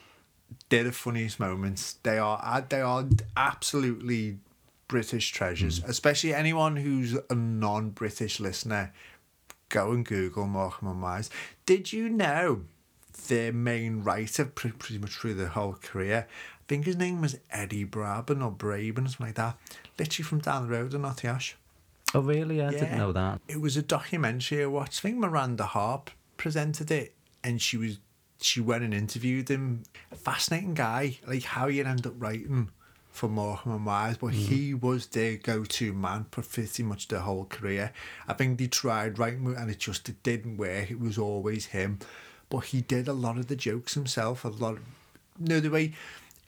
They're 0.69 0.83
the 0.85 0.91
funniest 0.91 1.39
moments. 1.39 1.95
They 2.03 2.17
are 2.17 2.39
uh, 2.43 2.61
they 2.67 2.81
are 2.81 3.05
absolutely 3.35 4.39
British 4.87 5.31
treasures. 5.31 5.79
Mm. 5.81 5.89
Especially 5.89 6.33
anyone 6.33 6.75
who's 6.77 7.13
a 7.29 7.35
non-British 7.35 8.39
listener, 8.39 8.93
go 9.69 9.91
and 9.91 10.05
Google 10.05 10.47
Morecambe 10.47 10.89
and 10.89 11.01
Wise. 11.01 11.29
Did 11.65 11.91
you 11.93 12.09
know 12.09 12.63
their 13.27 13.51
main 13.51 14.03
writer 14.03 14.45
pre- 14.45 14.71
pretty 14.71 14.99
much 14.99 15.11
through 15.17 15.33
the 15.35 15.49
whole 15.49 15.73
career? 15.81 16.27
I 16.29 16.63
think 16.67 16.85
his 16.85 16.97
name 16.97 17.21
was 17.21 17.37
Eddie 17.49 17.85
Braben 17.85 18.43
or 18.43 18.51
Braben, 18.51 19.05
or 19.05 19.09
something 19.09 19.27
like 19.27 19.35
that. 19.35 19.57
Literally 19.97 20.23
from 20.25 20.39
down 20.39 20.63
the 20.67 20.75
road 20.77 20.93
in 20.93 21.01
Nottingham. 21.01 21.39
oh, 22.13 22.21
really? 22.21 22.61
I 22.61 22.65
Yeah. 22.71 22.79
didn't 22.79 22.97
know 22.97 23.11
that. 23.13 23.41
It 23.47 23.61
was 23.61 23.75
a 23.77 23.81
documentary 23.81 24.63
I 24.63 24.67
watched. 24.67 24.99
I 24.99 25.09
think 25.09 25.17
Miranda 25.17 25.65
Hart 25.65 26.11
presented 26.37 26.91
it, 26.91 27.13
and 27.43 27.61
she 27.61 27.77
was 27.77 27.99
she 28.39 28.61
went 28.61 28.83
and 28.83 28.93
interviewed 28.93 29.49
him. 29.49 29.81
A 30.11 30.15
fascinating 30.15 30.73
guy, 30.75 31.17
like 31.25 31.43
how 31.43 31.67
he'd 31.69 31.87
end 31.87 32.05
up 32.05 32.13
writing 32.17 32.69
for 33.11 33.27
Morecambe 33.27 33.73
and 33.73 33.85
Wise, 33.85 34.17
but 34.17 34.27
mm-hmm. 34.27 34.53
he 34.53 34.73
was 34.73 35.07
their 35.07 35.37
go-to 35.37 35.93
man 35.93 36.25
for 36.31 36.41
pretty 36.41 36.83
much 36.83 37.07
the 37.07 37.21
whole 37.21 37.45
career. 37.45 37.91
I 38.27 38.33
think 38.33 38.57
they 38.57 38.67
tried 38.67 39.17
writing, 39.17 39.55
and 39.57 39.69
it 39.71 39.79
just 39.79 40.07
it 40.09 40.21
didn't 40.23 40.57
work. 40.57 40.91
It 40.91 40.99
was 40.99 41.17
always 41.17 41.67
him, 41.67 41.99
but 42.49 42.65
he 42.65 42.81
did 42.81 43.07
a 43.07 43.13
lot 43.13 43.37
of 43.37 43.47
the 43.47 43.55
jokes 43.55 43.95
himself. 43.95 44.45
A 44.45 44.49
lot, 44.49 44.73
of, 44.73 44.79
you 45.39 45.47
know 45.47 45.59
the 45.59 45.69
way. 45.69 45.93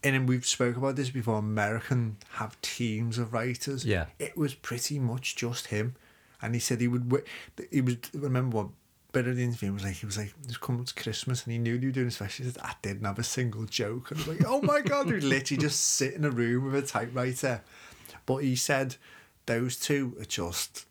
And 0.03 0.15
then 0.15 0.27
we've 0.27 0.45
spoke 0.45 0.77
about 0.77 0.95
this 0.95 1.09
before. 1.09 1.39
American 1.39 2.17
have 2.33 2.59
teams 2.61 3.17
of 3.17 3.33
writers 3.33 3.83
Yeah. 3.83 4.05
it 4.17 4.37
was 4.37 4.53
pretty 4.53 4.97
much 4.97 5.35
just 5.35 5.67
him. 5.67 5.95
And 6.41 6.53
he 6.53 6.61
said 6.61 6.79
he 6.79 6.87
would. 6.87 7.23
He 7.69 7.81
was. 7.81 7.97
Remember 8.13 8.55
one 8.57 8.69
bit 9.11 9.27
of 9.27 9.35
the 9.35 9.43
interview 9.43 9.73
was 9.73 9.83
like 9.83 9.95
he 9.95 10.05
was 10.05 10.17
like 10.17 10.27
it 10.27 10.47
was 10.47 10.57
coming 10.57 10.85
to 10.85 10.93
Christmas 10.93 11.43
and 11.43 11.53
he 11.53 11.57
knew 11.57 11.75
you 11.75 11.87
were 11.87 11.93
doing 11.93 12.07
a 12.07 12.11
special. 12.11 12.45
He 12.45 12.51
said 12.51 12.61
I 12.61 12.73
didn't 12.81 13.05
have 13.05 13.19
a 13.19 13.23
single 13.23 13.65
joke. 13.65 14.11
And 14.11 14.19
I 14.19 14.27
was 14.27 14.39
like, 14.39 14.47
oh 14.47 14.61
my 14.61 14.81
god, 14.81 15.07
he 15.07 15.19
literally 15.19 15.61
just 15.61 15.79
sit 15.83 16.13
in 16.13 16.25
a 16.25 16.29
room 16.29 16.65
with 16.65 16.75
a 16.75 16.87
typewriter. 16.87 17.61
But 18.25 18.37
he 18.37 18.55
said 18.55 18.95
those 19.45 19.77
two 19.77 20.15
are 20.19 20.25
just. 20.25 20.85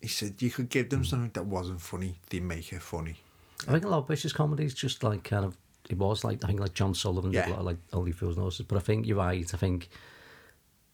He 0.00 0.08
said 0.08 0.40
you 0.40 0.50
could 0.50 0.68
give 0.68 0.90
them 0.90 1.00
hmm. 1.00 1.06
something 1.06 1.30
that 1.32 1.46
wasn't 1.46 1.80
funny, 1.80 2.20
they 2.30 2.40
make 2.40 2.72
it 2.72 2.82
funny. 2.82 3.16
I 3.66 3.72
think 3.72 3.84
a 3.84 3.88
lot 3.88 3.98
of 3.98 4.06
British 4.06 4.32
comedy 4.32 4.64
is 4.64 4.74
just 4.74 5.02
like 5.02 5.24
kind 5.24 5.44
of 5.44 5.56
it 5.88 5.96
was 5.96 6.22
like 6.22 6.44
I 6.44 6.46
think 6.46 6.60
like 6.60 6.74
John 6.74 6.94
Sullivan 6.94 7.32
did 7.32 7.46
a 7.46 7.50
lot 7.50 7.60
of 7.60 7.64
like 7.64 7.78
Only 7.92 8.12
Fools 8.12 8.36
and 8.36 8.42
Horses, 8.42 8.66
but 8.66 8.76
I 8.76 8.80
think 8.80 9.06
you're 9.06 9.16
right. 9.16 9.52
I 9.52 9.56
think 9.56 9.88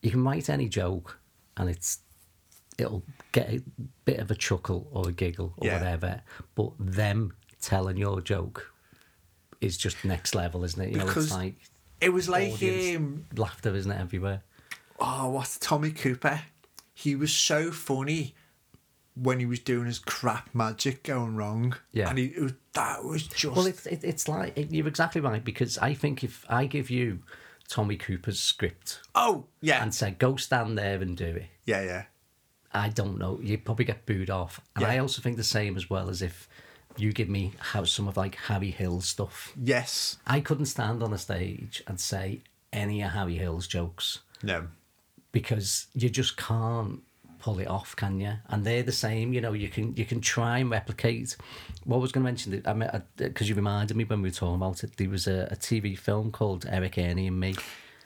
you 0.02 0.10
can 0.10 0.24
write 0.24 0.48
any 0.48 0.68
joke 0.68 1.18
and 1.56 1.68
it's 1.68 1.98
it'll 2.78 3.02
get 3.32 3.48
a 3.50 3.62
bit 4.04 4.18
of 4.18 4.30
a 4.30 4.34
chuckle 4.34 4.88
or 4.92 5.08
a 5.08 5.12
giggle 5.12 5.54
or 5.58 5.66
Yeah. 5.66 5.78
whatever, 5.78 6.22
but 6.54 6.72
them 6.78 7.34
telling 7.60 7.96
your 7.96 8.20
joke 8.20 8.72
is 9.60 9.76
just 9.78 10.04
next 10.04 10.34
level, 10.34 10.64
isn't 10.64 10.80
it? 10.82 10.90
You 10.90 10.98
know, 10.98 11.06
Because 11.06 11.26
it's 11.26 11.34
like 11.34 11.54
It 12.00 12.10
was 12.12 12.28
like 12.28 12.52
um, 12.62 13.24
laughter, 13.36 13.74
isn't 13.74 13.90
it, 13.90 14.00
everywhere? 14.00 14.42
oh, 15.00 15.30
what's 15.30 15.58
Tommy 15.58 15.90
Cooper? 15.90 16.42
He 16.92 17.16
was 17.16 17.32
so 17.32 17.70
funny 17.72 18.34
when 19.16 19.38
he 19.40 19.46
was 19.46 19.58
doing 19.60 19.86
his 19.86 19.98
crap 19.98 20.52
magic 20.54 21.02
going 21.04 21.36
wrong. 21.36 21.74
Yeah. 21.92 22.08
and 22.10 22.18
he 22.18 22.26
it 22.26 22.42
was, 22.42 22.52
that 22.74 23.04
was 23.04 23.22
just 23.26 23.56
Well, 23.56 23.66
it's 23.66 23.86
it, 23.86 24.02
it's 24.04 24.28
like 24.28 24.52
you're 24.70 24.88
exactly 24.88 25.20
right 25.20 25.42
because 25.44 25.78
I 25.78 25.94
think 25.94 26.22
if 26.24 26.44
I 26.48 26.66
give 26.66 26.90
you 26.90 27.20
Tommy 27.68 27.96
Cooper's 27.96 28.40
script 28.40 29.00
oh 29.14 29.46
yeah, 29.60 29.82
and 29.82 29.94
say 29.94 30.10
go 30.18 30.36
stand 30.36 30.76
there 30.76 31.00
and 31.00 31.16
do 31.16 31.24
it, 31.26 31.46
yeah, 31.64 31.82
yeah, 31.82 32.04
I 32.74 32.88
don't 32.88 33.18
know. 33.18 33.38
You 33.42 33.56
probably 33.58 33.84
get 33.84 34.04
booed 34.04 34.30
off. 34.30 34.60
And 34.74 34.82
Yeah. 34.82 34.90
I 34.90 34.98
also 34.98 35.22
think 35.22 35.36
the 35.36 35.44
same 35.44 35.76
as 35.76 35.88
well 35.88 36.08
as 36.10 36.20
if 36.22 36.48
you 36.96 37.12
give 37.12 37.28
me 37.28 37.52
how 37.58 37.84
some 37.84 38.08
of 38.08 38.16
like 38.16 38.34
Harry 38.36 38.70
Hill's 38.70 39.08
stuff. 39.08 39.52
yes, 39.60 40.16
I 40.26 40.40
couldn't 40.40 40.66
stand 40.66 41.02
on 41.02 41.12
a 41.12 41.18
stage 41.18 41.82
and 41.86 41.98
say 42.00 42.42
any 42.72 43.02
of 43.02 43.12
Harry 43.12 43.36
Hill's 43.36 43.66
jokes 43.66 44.20
no, 44.42 44.66
because 45.32 45.86
you 45.94 46.08
just 46.10 46.36
can't 46.36 47.00
pull 47.38 47.58
it 47.58 47.66
off, 47.68 47.94
can 47.96 48.20
you? 48.20 48.32
And 48.48 48.64
they're 48.64 48.82
the 48.82 48.92
same. 48.92 49.32
You 49.32 49.40
know, 49.40 49.52
you 49.52 49.68
can 49.68 49.94
you 49.96 50.04
can 50.04 50.20
try 50.20 50.58
and 50.58 50.70
replicate. 50.70 51.36
What 51.84 51.96
I 51.96 52.00
was 52.00 52.12
going 52.12 52.24
to 52.24 52.30
mention, 52.30 52.52
that 52.52 52.66
I 52.68 52.72
mean, 52.74 52.90
because 53.16 53.48
you 53.48 53.54
reminded 53.54 53.96
me 53.96 54.04
when 54.04 54.22
we 54.22 54.28
were 54.30 54.34
talking 54.34 54.54
about 54.56 54.82
it. 54.84 54.96
There 54.96 55.10
was 55.10 55.26
a, 55.26 55.48
a 55.50 55.56
TV 55.56 55.98
film 55.98 56.30
called 56.30 56.66
Eric 56.68 56.96
Ernie 56.98 57.26
and 57.28 57.38
Me. 57.38 57.54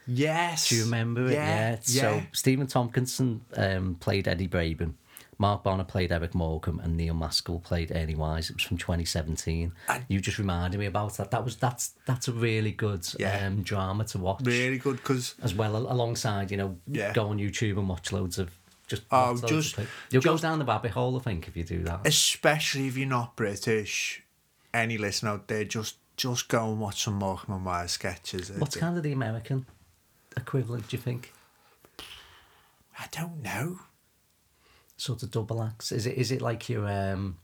Yes. 0.09 0.68
Do 0.71 0.77
you 0.77 0.85
remember 0.85 1.27
it? 1.27 1.33
Yeah, 1.33 1.71
Yeah. 1.71 1.77
yeah. 1.87 2.21
So 2.21 2.23
Stephen 2.33 2.66
Tompkinson 2.66 3.40
um, 3.57 3.94
played 3.97 4.27
Eddie 4.27 4.49
Braben. 4.49 4.94
Mark 5.40 5.62
Bonnar 5.62 5.85
played 5.85 6.11
Eric 6.11 6.35
Morecambe 6.35 6.81
and 6.83 6.97
Neil 6.97 7.14
Maskell 7.14 7.61
played 7.61 7.92
Ernie 7.94 8.16
Wise. 8.16 8.51
It 8.51 8.57
was 8.57 8.64
from 8.64 8.77
2017. 8.77 9.71
And- 9.88 10.05
you 10.09 10.18
just 10.21 10.37
reminded 10.38 10.81
me 10.81 10.87
about 10.87 11.16
that. 11.18 11.31
That 11.31 11.44
was 11.44 11.55
that's 11.57 11.92
that's 12.07 12.27
a 12.27 12.33
really 12.33 12.73
good 12.73 13.07
Yeah. 13.18 13.47
um, 13.47 13.62
drama 13.62 14.05
to 14.07 14.18
watch 14.18 14.40
really 14.42 14.79
good 14.79 14.97
because 14.97 15.37
as 15.42 15.55
well 15.55 15.77
alongside 15.77 16.51
you 16.51 16.57
know 16.57 16.77
Yeah. 16.88 17.12
go 17.12 17.29
on 17.29 17.38
YouTube 17.38 17.79
and 17.79 17.88
watch 17.88 18.11
loads 18.11 18.38
of 18.40 18.51
just 18.88 19.03
Oh, 19.12 19.38
just- 19.47 19.79
you'll 20.11 20.23
go 20.23 20.38
down 20.38 20.59
the 20.59 20.64
rabbit 20.64 20.90
hole 20.92 21.16
I 21.16 21.21
think 21.21 21.47
if 21.47 21.57
you 21.57 21.62
do 21.62 21.85
that. 21.85 22.01
especially 22.05 22.88
if 22.88 22.97
you're 22.97 23.07
not 23.09 23.37
British, 23.37 24.25
any 24.75 24.99
listener 24.99 25.31
out 25.33 25.47
there, 25.47 25.62
just 25.64 25.99
just 26.16 26.49
go 26.49 26.68
and 26.73 26.81
watch 26.81 27.05
some 27.05 27.14
Morecambe 27.14 27.55
and 27.55 27.64
Wise 27.64 27.92
sketches. 27.92 28.51
What's 28.51 28.75
kind 28.77 28.97
of 28.97 29.05
the 29.05 29.12
American 29.12 29.66
equivalent? 30.37 30.88
Do 30.88 30.97
you 30.97 31.03
think? 31.03 31.33
I 32.99 33.07
don't 33.12 33.43
know. 33.43 33.79
sort 34.97 35.23
of 35.23 35.31
double 35.31 35.62
acts? 35.62 35.93
Is 35.93 36.07
it 36.07 36.17
is 36.17 36.33
it 36.33 36.41
like 36.43 36.69
your 36.69 36.88
um 36.88 37.38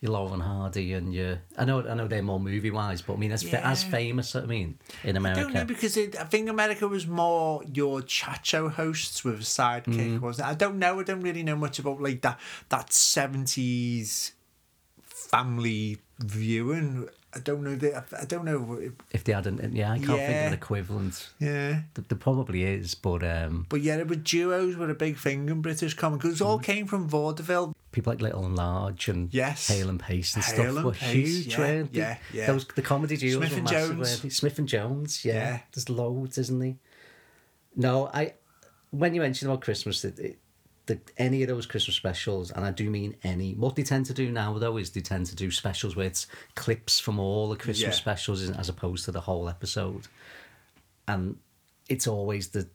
your 0.00 0.12
Lauren 0.12 0.40
Hardy 0.40 0.94
and 0.94 1.12
your 1.12 1.40
I 1.58 1.66
know 1.66 1.86
I 1.86 1.92
know 1.92 2.08
they're 2.08 2.22
more 2.22 2.40
movie 2.40 2.70
wise, 2.70 3.02
but 3.02 3.12
I 3.14 3.16
mean 3.16 3.32
as 3.32 3.42
fa- 3.42 3.64
as 3.64 3.82
famous 3.84 4.34
I 4.34 4.46
mean 4.46 4.78
in 5.04 5.18
I 5.18 5.34
don't 5.34 5.52
know 5.52 5.60
America. 5.60 5.64
because 5.66 5.96
it, 5.98 6.18
I 6.18 6.24
think 6.24 6.48
America 6.48 6.88
was 6.88 7.06
more 7.06 7.62
your 7.70 8.00
chat 8.00 8.40
show 8.46 8.70
hosts 8.70 9.22
with 9.24 9.34
a 9.34 9.38
sidekick, 9.44 9.84
Mm-hmm. 9.84 10.24
wasn't 10.24 10.48
it? 10.48 10.50
I 10.52 10.54
don't 10.54 10.78
know. 10.78 11.00
I 11.00 11.02
don't 11.02 11.20
really 11.20 11.42
know 11.42 11.56
much 11.56 11.78
about 11.78 12.00
like 12.00 12.22
that 12.22 12.40
that 12.70 12.92
seventies 12.94 14.32
family 15.02 15.98
viewing. 16.18 17.08
I 17.32 17.38
don't 17.38 17.62
know. 17.62 17.76
The, 17.76 18.02
I 18.20 18.24
don't 18.24 18.44
know. 18.44 18.74
if- 18.80 18.92
If 19.12 19.22
they 19.24 19.32
had 19.32 19.46
an 19.46 19.70
yeah, 19.72 19.92
I 19.92 19.98
can't 19.98 20.18
think 20.18 20.30
of 20.40 20.46
an 20.48 20.52
equivalent. 20.52 21.28
Yeah. 21.38 21.82
Th- 21.94 22.08
There 22.08 22.18
probably 22.18 22.64
is, 22.64 22.94
but 22.96 23.22
um 23.22 23.66
But 23.68 23.82
yeah, 23.82 24.02
but 24.04 24.24
duos 24.24 24.76
were 24.76 24.90
a 24.90 24.94
big 24.94 25.16
thing 25.16 25.48
in 25.48 25.62
British 25.62 25.94
comedy 25.94 26.22
because 26.22 26.40
it 26.40 26.44
all 26.44 26.58
came 26.58 26.86
from 26.86 27.08
vaudeville. 27.08 27.72
people 27.92 28.12
like 28.12 28.20
Little 28.20 28.44
and 28.46 28.56
Large 28.56 29.08
and 29.08 29.32
Yes. 29.32 29.68
Hale 29.68 29.88
and 29.90 30.00
Pace 30.00 30.34
and 30.34 30.44
Hale 30.44 30.54
stuff 30.54 30.76
and 30.76 30.84
were 30.84 30.92
Pace, 30.92 31.12
huge, 31.12 31.46
yeah, 31.48 31.82
they? 31.82 31.88
yeah, 31.92 32.16
yeah. 32.32 32.46
Those 32.48 32.66
the 32.74 32.82
comedy 32.82 33.16
duos 33.16 33.34
Smith 33.36 33.50
were 33.52 33.56
and 33.58 33.64
massive, 33.70 34.20
Jones. 34.22 34.36
Smith 34.36 34.58
and 34.58 34.68
Jones, 34.68 35.24
yeah. 35.24 35.34
Yeah. 35.34 35.58
There's 35.72 35.88
loads, 35.88 36.36
isn't 36.38 36.58
there? 36.58 36.76
No, 37.76 38.10
I 38.12 38.34
when 38.90 39.14
you 39.14 39.20
mentioned 39.20 39.50
about 39.50 39.62
Christmas, 39.62 40.04
it, 40.04 40.18
it, 40.18 40.38
the, 40.90 41.00
any 41.18 41.42
of 41.42 41.48
those 41.48 41.66
Christmas 41.66 41.94
specials, 41.96 42.50
and 42.50 42.64
I 42.64 42.72
do 42.72 42.90
mean 42.90 43.14
any. 43.22 43.54
What 43.54 43.76
they 43.76 43.84
tend 43.84 44.06
to 44.06 44.14
do 44.14 44.30
now, 44.32 44.58
though, 44.58 44.76
is 44.76 44.90
they 44.90 45.00
tend 45.00 45.26
to 45.26 45.36
do 45.36 45.50
specials 45.50 45.94
where 45.94 46.06
it's 46.06 46.26
clips 46.56 46.98
from 46.98 47.18
all 47.20 47.48
the 47.48 47.56
Christmas 47.56 47.94
Yeah. 47.94 48.02
specials 48.06 48.50
as 48.50 48.68
opposed 48.68 49.04
to 49.04 49.12
the 49.12 49.20
whole 49.20 49.48
episode. 49.48 50.08
And 51.06 51.36
it's 51.88 52.06
always 52.06 52.48
the 52.48 52.68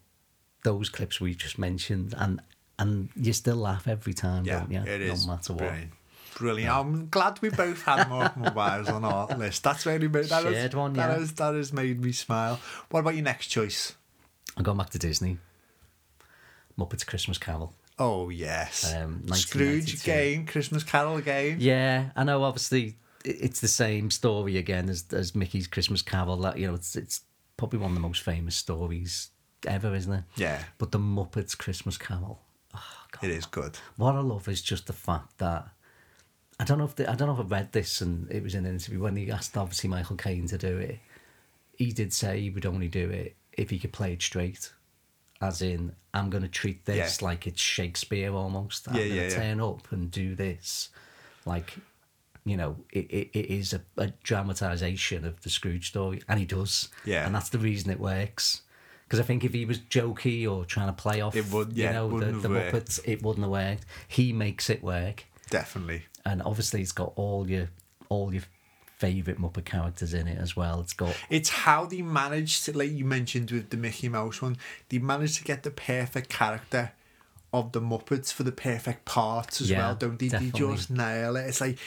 those 0.64 0.90
clips 0.90 1.20
we 1.22 1.36
just 1.36 1.60
mentioned, 1.60 2.14
and 2.18 2.40
and 2.80 3.10
you 3.16 3.34
still 3.34 3.58
laugh 3.58 3.88
every 3.88 4.14
time, 4.14 4.46
Yeah, 4.46 4.60
don't 4.62 4.72
you? 4.72 4.82
it 4.82 5.02
is. 5.02 5.26
No 5.28 5.34
matter 5.34 5.54
what. 5.54 5.60
Brilliant. 5.60 5.92
Brilliant. 6.38 6.74
I'm 6.76 7.10
glad 7.10 7.42
we 7.42 7.50
both 7.50 7.82
had 7.84 8.08
Morecambe 8.10 8.54
Wise 8.56 8.90
on 8.90 9.06
our 9.06 9.28
list. 9.38 9.64
That's 9.64 9.86
really 9.86 10.08
made 10.08 10.26
that, 10.26 10.44
Shared 10.44 10.56
has, 10.56 10.76
one, 10.76 10.94
that, 10.94 11.18
has, 11.18 11.32
that 11.34 11.54
has 11.54 11.72
made 11.72 12.02
me 12.02 12.12
smile. 12.12 12.60
What 12.90 13.00
about 13.02 13.16
your 13.16 13.24
next 13.24 13.48
choice? 13.48 13.94
I'm 14.58 14.64
going 14.64 14.78
back 14.78 14.90
to 14.92 15.00
Disney. 15.00 15.38
Muppets 16.78 17.06
Christmas 17.06 17.38
Carol. 17.38 17.74
Oh 17.98 18.30
yes, 18.30 18.94
Um, 18.94 19.26
Scrooge 19.34 19.94
again, 20.02 20.46
Christmas 20.46 20.84
Carol 20.84 21.18
again. 21.18 21.58
Yeah, 21.60 22.10
I 22.16 22.24
know. 22.24 22.44
Obviously, 22.44 22.98
it's 23.24 23.62
the 23.62 23.68
same 23.70 24.12
story 24.12 24.58
again 24.58 24.90
as 24.90 25.06
as 25.12 25.34
Mickey's 25.34 25.68
Christmas 25.68 26.02
Carol. 26.02 26.38
That 26.38 26.58
you 26.58 26.68
know, 26.68 26.74
it's 26.74 26.96
it's 26.96 27.22
probably 27.58 27.80
one 27.80 27.92
of 27.92 27.96
the 27.96 28.02
most 28.02 28.22
famous 28.22 28.56
stories 28.56 29.30
ever, 29.66 29.96
isn't 29.96 30.12
it? 30.14 30.24
Yeah, 30.36 30.62
But 30.78 30.92
the 30.92 31.00
Muppets 31.00 31.58
Christmas 31.58 31.98
Carol. 31.98 32.42
Oh 32.76 32.98
God, 33.12 33.24
it 33.24 33.32
is 33.32 33.46
good. 33.46 33.78
what 33.96 34.16
I 34.16 34.20
love 34.20 34.48
is 34.50 34.62
just 34.62 34.88
the 34.88 34.94
fact 34.94 35.38
that 35.38 35.70
I 36.60 36.66
don't 36.66 36.78
know 36.78 36.84
if 36.86 36.96
the, 36.96 37.10
I 37.10 37.16
don't 37.16 37.28
know 37.30 37.34
if 37.34 37.40
I 37.52 37.56
read 37.60 37.72
this 37.72 38.02
and 38.02 38.30
it 38.30 38.44
was 38.44 38.54
in 38.56 38.66
an 38.66 38.74
interview 38.74 39.00
when 39.02 39.16
he 39.16 39.32
asked 39.32 39.56
obviously 39.58 39.90
Michael 39.90 40.18
Caine 40.18 40.48
to 40.48 40.58
do 40.58 40.78
it. 40.78 41.00
He 41.78 41.92
did 41.94 42.12
say 42.14 42.42
he 42.42 42.50
would 42.50 42.66
only 42.66 42.88
do 42.90 43.10
it 43.10 43.36
if 43.54 43.70
he 43.70 43.80
could 43.80 43.94
play 43.94 44.14
it 44.14 44.22
straight, 44.22 44.72
as 45.42 45.62
in 45.62 45.94
I'm 46.14 46.30
going 46.30 46.44
to 46.44 46.50
treat 46.50 46.86
this 46.86 47.22
Yeah. 47.22 47.26
like 47.28 47.46
it's 47.48 47.62
Shakespeare 47.62 48.32
almost. 48.34 48.88
I'm 48.88 48.96
Yeah, 48.96 49.02
going 49.02 49.12
to 49.12 49.24
yeah, 49.24 49.30
turn 49.30 49.60
up 49.62 49.92
and 49.92 50.10
do 50.12 50.36
this, 50.36 50.90
like 51.46 51.76
you 52.48 52.56
know, 52.58 52.76
it, 52.92 53.06
it, 53.10 53.30
it 53.34 53.46
is 53.50 53.74
a, 53.74 53.82
a 53.98 54.08
dramatization 54.24 55.26
of 55.26 55.42
the 55.42 55.50
Scrooge 55.50 55.88
story, 55.88 56.22
and 56.30 56.40
he 56.40 56.46
does. 56.46 56.90
Yeah. 57.04 57.26
and 57.26 57.34
that's 57.34 57.50
the 57.50 57.58
reason 57.58 57.90
it 57.92 58.00
works. 58.00 58.62
Because 59.08 59.20
I 59.20 59.24
think 59.24 59.44
if 59.44 59.54
he 59.54 59.66
was 59.66 59.80
jokey 59.80 60.48
or 60.50 60.64
trying 60.66 60.88
to 60.88 60.94
play 60.94 61.22
off, 61.22 61.36
It 61.36 61.52
would- 61.52 61.74
yeah, 61.74 61.88
you 61.90 61.94
know, 61.94 62.20
the, 62.20 62.26
the. 62.48 62.48
Muppets, 62.50 63.00
it 63.06 63.22
wouldn't 63.24 63.44
have 63.44 63.52
worked. 63.52 63.86
He 64.08 64.32
makes 64.34 64.70
it 64.70 64.84
work, 64.84 65.26
Definitely. 65.50 66.06
and 66.26 66.42
obviously 66.44 66.82
it's 66.82 66.92
got 66.92 67.14
all 67.16 67.50
your 67.50 67.70
all 68.10 68.32
your 68.34 68.44
favorite 68.98 69.40
Muppet 69.40 69.66
characters 69.66 70.14
in 70.14 70.28
it 70.28 70.38
as 70.38 70.56
well. 70.56 70.80
It's 70.80 70.94
got 70.94 71.16
It's 71.30 71.50
how 71.50 71.86
they 71.86 72.02
managed 72.02 72.66
to, 72.66 72.78
like 72.78 72.92
you 72.92 73.06
mentioned 73.06 73.52
with 73.52 73.70
the 73.70 73.78
Mickey 73.78 74.10
Mouse 74.10 74.42
one, 74.42 74.58
they 74.90 75.00
managed 75.00 75.38
to 75.38 75.44
get 75.44 75.64
the 75.64 75.72
perfect 75.72 76.30
character 76.30 76.92
of 77.54 77.72
the 77.72 77.82
Muppets 77.82 78.32
for 78.34 78.44
the 78.44 78.52
perfect 78.52 79.06
parts 79.06 79.62
as 79.62 79.70
Yeah, 79.70 79.80
well, 79.80 79.96
don't 79.96 80.20
they? 80.20 80.28
They 80.28 80.50
just 80.50 80.90
nail 80.90 81.36
it. 81.36 81.48
It's 81.48 81.62
like, 81.62 81.78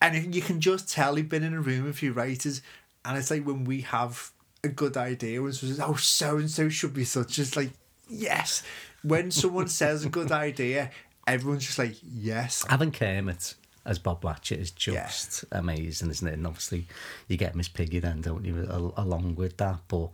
and 0.00 0.34
you 0.34 0.42
can 0.42 0.60
just 0.60 0.90
tell 0.90 1.14
they've 1.14 1.28
been 1.28 1.42
in 1.42 1.54
a 1.54 1.60
room 1.60 1.84
with 1.84 1.94
a 1.94 1.98
few 1.98 2.12
writers, 2.12 2.62
and 3.04 3.18
it's 3.18 3.30
like 3.30 3.44
when 3.44 3.64
we 3.64 3.82
have 3.82 4.30
a 4.64 4.68
good 4.68 4.96
idea, 4.96 5.42
when 5.42 5.52
someone 5.52 5.76
says, 5.76 5.84
"Oh, 5.86 5.94
so 5.96 6.36
and 6.38 6.50
so 6.50 6.68
should 6.68 6.94
be 6.94 7.04
such," 7.04 7.38
it's 7.38 7.56
like, 7.56 7.70
yes. 8.08 8.62
When 9.02 9.30
someone 9.30 9.68
says 9.68 10.04
a 10.04 10.08
good 10.08 10.32
idea, 10.48 10.90
everyone's 11.26 11.66
just 11.66 11.78
like, 11.78 11.96
yes. 12.02 12.64
having 12.68 12.92
Kermit 12.92 13.54
as 13.84 13.98
Bob 13.98 14.22
Cratchit 14.22 14.60
is 14.60 14.70
just 14.70 15.44
amazing, 15.52 16.10
isn't 16.10 16.26
it? 16.28 16.34
And 16.34 16.46
obviously 16.46 16.86
you 17.28 17.36
get 17.36 17.54
Miss 17.54 17.68
Piggy 17.68 17.98
then, 17.98 18.20
don't 18.20 18.44
you, 18.44 18.66
along 18.96 19.34
with 19.36 19.56
that. 19.58 19.80
But 19.88 20.10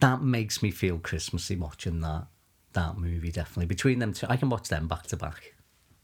that 0.00 0.22
makes 0.22 0.62
me 0.62 0.70
feel 0.70 0.98
Christmassy 0.98 1.56
watching 1.56 2.00
that 2.00 2.26
that 2.72 2.98
movie. 2.98 3.32
Definitely 3.32 3.66
between 3.66 3.98
them 3.98 4.12
two, 4.12 4.26
I 4.28 4.36
can 4.36 4.50
watch 4.50 4.68
them 4.68 4.86
back 4.86 5.04
to 5.08 5.16
back. 5.16 5.54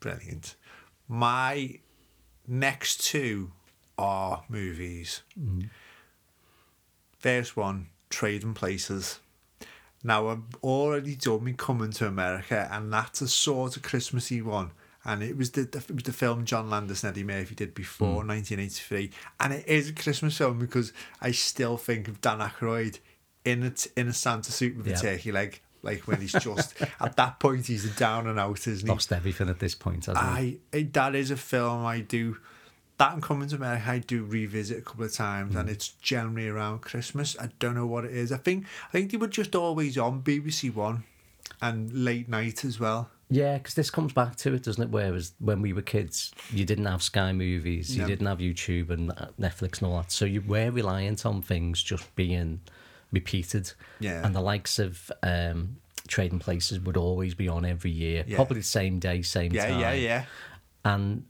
Brilliant. 0.01 0.57
My 1.09 1.79
next 2.47 3.05
two 3.05 3.53
are 3.99 4.45
movies. 4.49 5.23
Mm-hmm. 5.39 5.67
First 7.19 7.57
one, 7.57 7.89
Trading 8.11 8.55
Places. 8.55 9.21
Now, 10.03 10.29
I've 10.29 10.57
already 10.65 11.15
done 11.15 11.45
me 11.45 11.55
coming 11.57 11.93
to 11.93 12.09
America, 12.09 12.69
and 12.73 12.93
that's 12.93 13.21
a 13.21 13.29
sort 13.29 13.77
of 13.77 13.83
Christmassy 13.83 14.43
one. 14.43 14.73
And 15.05 15.23
it 15.23 15.37
was 15.37 15.51
the, 15.53 15.63
the 15.63 15.79
it 15.79 15.91
was 15.95 16.05
the 16.05 16.13
film 16.13 16.45
John 16.45 16.71
Landis 16.71 17.03
and 17.03 17.11
Eddie 17.11 17.25
Murphy 17.25 17.55
did 17.57 17.75
before 17.75 18.25
1983, 18.25 19.11
and 19.41 19.53
it 19.53 19.67
is 19.67 19.89
a 19.89 19.93
Christmas 19.93 20.37
film 20.39 20.59
because 20.61 20.93
I 21.21 21.33
still 21.33 21.77
think 21.77 22.07
of 22.09 22.21
Dan 22.21 22.39
Aykroyd 22.39 22.99
in 23.45 23.65
a 23.65 23.73
in 23.99 24.07
a 24.09 24.13
Santa 24.13 24.53
suit 24.53 24.77
with 24.77 24.87
Yeah. 24.87 24.95
a 24.95 25.01
turkey 25.01 25.33
leg, 25.33 25.61
like 25.83 26.07
when 26.07 26.21
he's 26.21 26.33
just 26.33 26.75
at 27.01 27.17
that 27.17 27.41
point 27.41 27.67
he's 27.67 27.85
down 27.97 28.29
and 28.29 28.39
out, 28.39 28.67
isn't 28.69 28.87
he? 28.87 28.93
Lost 28.93 29.13
everything 29.13 29.49
at 29.49 29.59
this 29.59 29.75
point, 29.75 30.07
hasn't 30.07 30.39
he? 30.39 30.61
I 30.73 30.77
it- 30.77 30.93
that 30.93 31.17
is 31.17 31.33
a 31.33 31.37
film 31.37 31.85
I 31.85 31.99
do 32.01 32.37
that 32.99 33.15
and 33.15 33.23
coming 33.23 33.49
to 33.49 33.57
America 33.57 33.83
I 33.91 33.99
do 33.99 34.23
revisit 34.23 34.79
a 34.79 34.83
couple 34.83 35.05
of 35.05 35.13
times 35.13 35.57
Mm. 35.57 35.61
and 35.61 35.69
it's 35.71 35.89
generally 35.89 36.47
around 36.49 36.83
Christmas. 36.83 37.37
I 37.41 37.49
don't 37.59 37.75
know 37.75 37.87
what 37.87 38.05
it 38.05 38.13
is. 38.13 38.31
I 38.31 38.37
think 38.37 38.67
I 38.89 38.93
think 38.93 39.11
they 39.11 39.17
were 39.17 39.27
just 39.27 39.57
always 39.57 39.99
on 39.99 40.23
BBC 40.23 40.73
One 40.73 41.03
and 41.61 41.93
late 42.05 42.29
night 42.29 42.65
as 42.65 42.79
well. 42.79 43.11
Yeah, 43.35 43.57
because 43.57 43.73
this 43.75 43.91
comes 43.91 44.13
back 44.13 44.37
to 44.37 44.53
it, 44.53 44.65
doesn't 44.65 44.83
it? 44.83 44.91
Whereas 44.91 45.33
when 45.39 45.63
we 45.63 45.73
were 45.73 45.81
kids, 45.83 46.33
you 46.53 46.67
didn't 46.67 46.85
have 46.85 47.03
Sky 47.03 47.33
Movies, 47.33 47.97
you 47.97 48.05
didn't 48.07 48.27
have 48.27 48.39
YouTube 48.39 48.91
and 48.91 49.11
uh, 49.11 49.29
Netflix 49.41 49.79
and 49.81 49.89
all 49.91 49.97
that, 49.97 50.13
so 50.13 50.27
you 50.27 50.43
were 50.43 50.71
reliant 50.71 51.25
on 51.25 51.41
things 51.41 51.83
just 51.83 52.15
being 52.15 52.61
repeated. 53.11 53.73
Yeah. 54.01 54.25
And 54.25 54.35
the 54.35 54.41
likes 54.43 54.79
of 54.79 55.11
um, 55.23 55.77
Trading 56.09 56.41
Places 56.41 56.81
would 56.81 56.97
always 56.99 57.35
be 57.35 57.49
on 57.49 57.65
every 57.65 57.91
year, 57.91 58.25
Yeah. 58.27 58.37
probably 58.37 58.59
the 58.59 58.65
same 58.65 58.99
day, 58.99 59.23
same 59.23 59.53
Yeah, 59.53 59.67
time. 59.69 59.81
Yeah, 59.81 59.93
yeah, 59.93 60.01
yeah. 60.03 60.25
And 60.85 61.25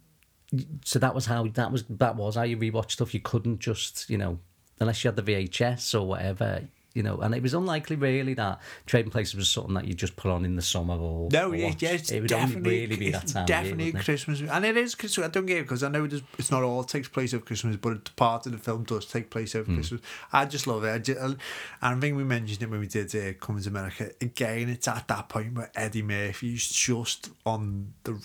so 0.84 0.98
that 0.98 1.14
was 1.14 1.26
how 1.26 1.46
that 1.46 1.70
was 1.70 1.84
that 1.88 2.16
was 2.16 2.34
how 2.34 2.42
you 2.42 2.56
rewatch 2.56 2.90
stuff. 2.92 3.14
You 3.14 3.20
couldn't 3.20 3.60
just 3.60 4.10
you 4.10 4.18
know 4.18 4.38
unless 4.80 5.04
you 5.04 5.08
had 5.08 5.16
the 5.16 5.22
VHS 5.22 5.94
or 5.94 6.06
whatever. 6.06 6.62
You 6.94 7.02
know, 7.02 7.18
and 7.18 7.34
it 7.34 7.42
was 7.42 7.54
unlikely 7.54 7.96
really 7.96 8.34
that 8.34 8.60
Trading 8.86 9.10
Places 9.10 9.34
was 9.34 9.48
something 9.48 9.74
that 9.74 9.86
you 9.86 9.94
just 9.94 10.14
put 10.16 10.30
on 10.30 10.44
in 10.44 10.56
the 10.56 10.62
summer 10.62 10.94
or 10.94 11.28
No, 11.32 11.50
or 11.50 11.56
yeah, 11.56 11.72
it's 11.80 12.10
it 12.10 12.20
would 12.20 12.28
definitely, 12.28 12.80
really 12.86 12.96
be 12.96 13.10
that 13.10 13.26
time. 13.28 13.46
definitely 13.46 13.84
year, 13.84 13.92
wouldn't 13.92 14.02
it? 14.02 14.04
Christmas, 14.04 14.40
and 14.42 14.64
it 14.64 14.76
is 14.76 14.94
Christmas. 14.94 15.26
I 15.26 15.30
don't 15.30 15.46
get 15.46 15.58
it 15.58 15.62
because 15.62 15.82
I 15.82 15.88
know 15.88 16.04
it 16.04 16.12
is, 16.12 16.22
it's 16.38 16.50
not 16.50 16.62
all 16.62 16.84
takes 16.84 17.08
place 17.08 17.32
over 17.32 17.44
Christmas, 17.44 17.76
but 17.76 17.92
it, 17.94 18.16
part 18.16 18.46
of 18.46 18.52
the 18.52 18.58
film 18.58 18.84
does 18.84 19.06
take 19.06 19.30
place 19.30 19.54
over 19.54 19.72
Christmas. 19.72 20.00
I 20.32 20.44
just 20.44 20.66
love 20.66 20.84
it. 20.84 20.90
I, 20.90 20.98
just, 20.98 21.18
and 21.20 21.36
I 21.80 21.94
think 21.98 22.16
we 22.16 22.24
mentioned 22.24 22.62
it 22.62 22.70
when 22.70 22.80
we 22.80 22.86
did 22.86 23.14
uh, 23.14 23.32
Coming 23.40 23.62
to 23.62 23.68
America. 23.70 24.10
Again, 24.20 24.68
it's 24.68 24.86
at 24.88 25.08
that 25.08 25.28
point 25.28 25.54
where 25.54 25.70
Eddie 25.74 26.02
Murphy's 26.02 26.68
just 26.68 27.30
on 27.46 27.94
the 28.04 28.22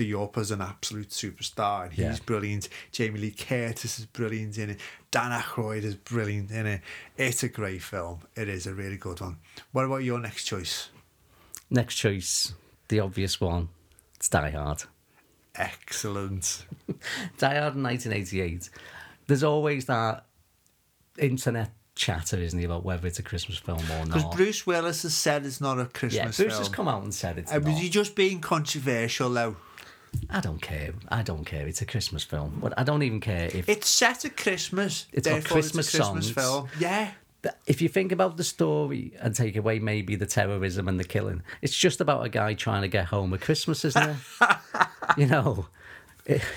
the 0.00 0.14
up 0.18 0.36
as 0.38 0.50
an 0.50 0.60
absolute 0.60 1.10
superstar, 1.10 1.84
and 1.84 1.92
he's 1.92 2.04
Yeah. 2.04 2.16
brilliant. 2.26 2.68
Jamie 2.90 3.20
Lee 3.20 3.30
Curtis 3.30 3.98
is 3.98 4.06
brilliant 4.06 4.58
in 4.58 4.70
it. 4.70 4.80
Dan 5.10 5.30
Aykroyd 5.30 5.84
is 5.84 5.94
brilliant 5.94 6.50
in 6.50 6.66
it. 6.66 6.80
It's 7.16 7.42
a 7.42 7.48
great 7.48 7.82
film. 7.82 8.22
It 8.34 8.48
is 8.48 8.66
a 8.66 8.74
really 8.74 8.96
good 8.96 9.20
one. 9.20 9.36
What 9.72 9.84
about 9.84 9.98
your 10.04 10.18
next 10.18 10.44
choice? 10.44 10.88
Next 11.70 11.94
choice, 11.96 12.54
the 12.88 12.98
obvious 13.00 13.40
one, 13.40 13.68
it's 14.16 14.28
Die 14.28 14.50
Hard. 14.50 14.82
Excellent. 15.54 16.64
Die 17.38 17.58
Hard 17.60 17.76
in 17.76 17.82
1988. 17.82 18.70
There's 19.26 19.44
always 19.44 19.84
that 19.84 20.24
internet 21.18 21.70
chatter, 21.94 22.38
isn't 22.38 22.58
there, 22.58 22.66
about 22.68 22.84
whether 22.84 23.06
it's 23.06 23.18
a 23.18 23.22
Christmas 23.22 23.58
film 23.58 23.78
or 23.78 24.06
not? 24.06 24.14
Because. 24.14 24.34
Bruce 24.34 24.66
Willis 24.66 25.02
has 25.02 25.14
said 25.14 25.44
it's 25.44 25.60
not 25.60 25.78
a 25.78 25.84
Christmas 25.84 26.14
yeah, 26.14 26.24
Bruce 26.24 26.36
film. 26.36 26.50
has 26.50 26.68
come 26.68 26.88
out 26.88 27.02
and 27.02 27.12
said 27.14 27.38
it's 27.38 27.52
Uh, 27.52 27.58
not. 27.58 27.64
was 27.68 27.78
he 27.78 27.88
just 27.90 28.14
being 28.16 28.40
controversial 28.40 29.30
though? 29.30 29.56
I 30.28 30.40
don't 30.40 30.60
care. 30.60 30.92
I 31.08 31.22
don't 31.22 31.44
care. 31.44 31.66
It's 31.66 31.82
a 31.82 31.86
Christmas 31.86 32.22
film. 32.24 32.58
But 32.62 32.74
I 32.78 32.82
don't 32.84 33.02
even 33.02 33.20
care 33.20 33.48
if 33.52 33.68
It's 33.68 33.88
set 33.88 34.24
at 34.24 34.36
Christmas. 34.36 35.06
It's 35.12 35.26
got 35.28 35.44
Christmas 35.44 35.86
it's 35.88 35.94
a 35.94 35.98
Christmas 35.98 36.26
songs. 36.26 36.30
film. 36.30 36.68
Yeah. 36.78 37.12
if 37.66 37.80
you 37.80 37.88
think 37.88 38.12
about 38.12 38.36
the 38.36 38.44
story 38.44 39.12
and 39.20 39.34
take 39.34 39.56
away 39.56 39.78
maybe 39.78 40.14
the 40.16 40.26
terrorism 40.26 40.88
and 40.88 40.98
the 41.00 41.04
killing, 41.04 41.42
it's 41.62 41.76
just 41.76 42.00
about 42.00 42.24
a 42.24 42.28
guy 42.28 42.54
trying 42.54 42.82
to 42.82 42.88
get 42.88 43.06
home 43.06 43.32
at 43.34 43.40
Christmas, 43.40 43.84
isn't 43.84 44.10
it? 44.10 44.16
you 45.16 45.26
know, 45.26 45.66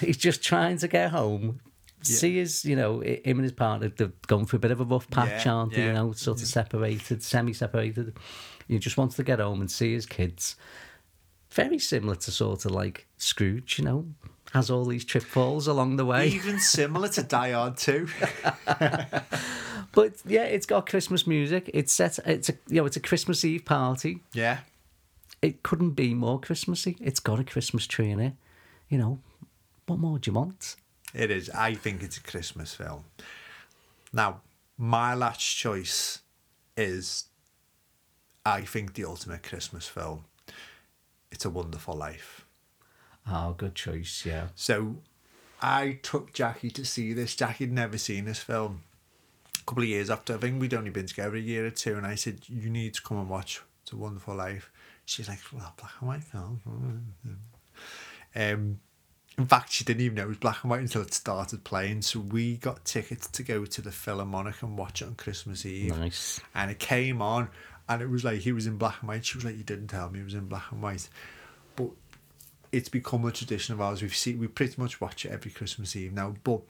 he's 0.01 0.17
just 0.17 0.43
trying 0.43 0.77
to 0.77 0.87
get 0.87 1.11
home. 1.11 1.59
See 2.01 2.35
his, 2.35 2.65
you 2.65 2.75
know, 2.75 2.99
him 2.99 3.21
and 3.37 3.43
his 3.43 3.53
partner, 3.53 3.87
they've 3.87 4.11
gone 4.27 4.45
through 4.45 4.57
a 4.57 4.59
bit 4.59 4.71
of 4.71 4.81
a 4.81 4.83
rough 4.83 5.09
patch, 5.09 5.45
Yeah, 5.45 5.53
aren't 5.53 5.73
they? 5.73 5.85
You 5.85 5.93
know, 5.93 6.11
sort 6.11 6.41
of 6.41 6.47
separated, 6.47 7.23
semi 7.23 7.53
separated. 7.53 8.13
He 8.67 8.77
just 8.77 8.97
wants 8.97 9.15
to 9.15 9.23
get 9.23 9.39
home 9.39 9.61
and 9.61 9.71
see 9.71 9.93
his 9.93 10.05
kids. 10.05 10.57
Very 11.53 11.79
similar 11.79 12.15
to 12.15 12.31
sort 12.31 12.65
of 12.65 12.71
like 12.71 13.07
Scrooge, 13.17 13.79
you 13.79 13.85
know, 13.85 14.05
has 14.53 14.69
all 14.69 14.85
these 14.85 15.05
trip 15.05 15.23
falls 15.23 15.67
along 15.67 15.97
the 15.97 16.05
way. 16.05 16.27
Even 16.27 16.59
similar 16.59 17.07
to 17.09 17.23
Die 17.23 17.51
Hard 17.51 17.77
2. 17.77 18.07
But 19.93 20.15
yeah, 20.25 20.43
it's 20.43 20.65
got 20.65 20.89
Christmas 20.89 21.25
music. 21.25 21.69
It's 21.73 21.93
set. 21.93 22.19
It's 22.25 22.49
a 22.49 22.53
you 22.67 22.77
know, 22.77 22.85
it's 22.85 22.97
a 22.97 22.99
Christmas 22.99 23.45
Eve 23.45 23.63
party. 23.63 24.21
Yeah. 24.33 24.59
It 25.41 25.63
couldn't 25.63 25.91
be 25.91 26.13
more 26.13 26.39
Christmassy. 26.39 26.97
It's 26.99 27.19
got 27.19 27.39
a 27.39 27.43
Christmas 27.43 27.85
tree 27.85 28.09
in 28.09 28.19
it. 28.19 28.33
You 28.89 28.97
know, 28.97 29.19
what 29.85 29.99
more 29.99 30.17
do 30.17 30.31
you 30.31 30.35
want? 30.35 30.75
It 31.13 31.29
is. 31.29 31.49
I 31.51 31.75
think 31.75 32.01
it's 32.01 32.17
a 32.17 32.23
Christmas 32.23 32.73
film. 32.73 33.03
Now, 34.11 34.41
my 34.77 35.13
last 35.13 35.41
choice 35.41 36.21
is, 36.75 37.25
I 38.45 38.61
think, 38.61 38.95
the 38.95 39.05
ultimate 39.05 39.43
Christmas 39.43 39.87
film. 39.87 40.25
It's 41.33 41.45
a 41.45 41.49
Wonderful 41.49 41.95
Life. 41.95 42.45
Oh, 43.27 43.53
good 43.57 43.73
choice. 43.73 44.23
Yeah. 44.25 44.49
So 44.53 44.97
I 45.61 45.99
took 46.03 46.31
Jackie 46.31 46.69
to 46.69 46.85
see 46.85 47.11
this. 47.13 47.35
Jackie 47.35 47.65
had 47.65 47.73
never 47.73 47.97
seen 47.97 48.25
this 48.25 48.39
film. 48.39 48.83
A 49.59 49.65
couple 49.65 49.81
of 49.83 49.89
years 49.89 50.11
after, 50.11 50.35
I 50.35 50.37
think 50.37 50.61
we'd 50.61 50.75
only 50.75 50.91
been 50.91 51.07
together 51.07 51.35
a 51.35 51.39
year 51.39 51.65
or 51.65 51.71
two, 51.71 51.95
and 51.95 52.05
I 52.05 52.15
said, 52.15 52.41
You 52.47 52.69
need 52.69 52.93
to 52.93 53.01
come 53.01 53.17
and 53.17 53.29
watch 53.29 53.61
It's 53.81 53.93
a 53.93 53.97
Wonderful 53.97 54.35
Life. 54.35 54.71
She's 55.05 55.27
like, 55.27 55.39
Well, 55.51 55.73
black 55.75 55.93
and 55.99 56.07
white 56.07 56.23
film. 56.23 56.61
Um, 58.35 58.79
in 59.37 59.47
fact, 59.47 59.71
she 59.71 59.83
didn't 59.83 60.01
even 60.01 60.15
know 60.15 60.23
it 60.23 60.27
was 60.27 60.37
black 60.37 60.63
and 60.63 60.69
white 60.69 60.81
until 60.81 61.01
it 61.01 61.13
started 61.13 61.63
playing. 61.63 62.03
So 62.03 62.19
we 62.19 62.57
got 62.57 62.85
tickets 62.85 63.27
to 63.29 63.41
go 63.41 63.65
to 63.65 63.81
the 63.81 63.91
Philharmonic 63.91 64.61
and 64.61 64.77
watch 64.77 65.01
it 65.01 65.05
on 65.05 65.15
Christmas 65.15 65.65
Eve. 65.65 65.97
Nice. 65.97 66.39
And 66.53 66.69
it 66.69 66.77
came 66.77 67.21
on, 67.21 67.49
and 67.89 68.01
it 68.01 68.09
was 68.09 68.23
like 68.23 68.39
he 68.39 68.51
was 68.51 68.67
in 68.67 68.77
black 68.77 69.01
and 69.01 69.09
white. 69.09 69.25
She 69.25 69.37
was 69.37 69.45
like, 69.45 69.57
"You 69.57 69.63
didn't 69.63 69.87
tell 69.87 70.09
me 70.09 70.19
he 70.19 70.25
was 70.25 70.33
in 70.33 70.47
black 70.47 70.71
and 70.71 70.81
white," 70.81 71.09
but 71.75 71.89
it's 72.71 72.89
become 72.89 73.25
a 73.25 73.31
tradition 73.31 73.73
of 73.73 73.81
ours. 73.81 74.01
We've 74.01 74.15
seen 74.15 74.39
we 74.39 74.47
pretty 74.47 74.81
much 74.81 74.99
watch 74.99 75.25
it 75.25 75.31
every 75.31 75.51
Christmas 75.51 75.95
Eve 75.95 76.13
now. 76.13 76.35
But 76.43 76.61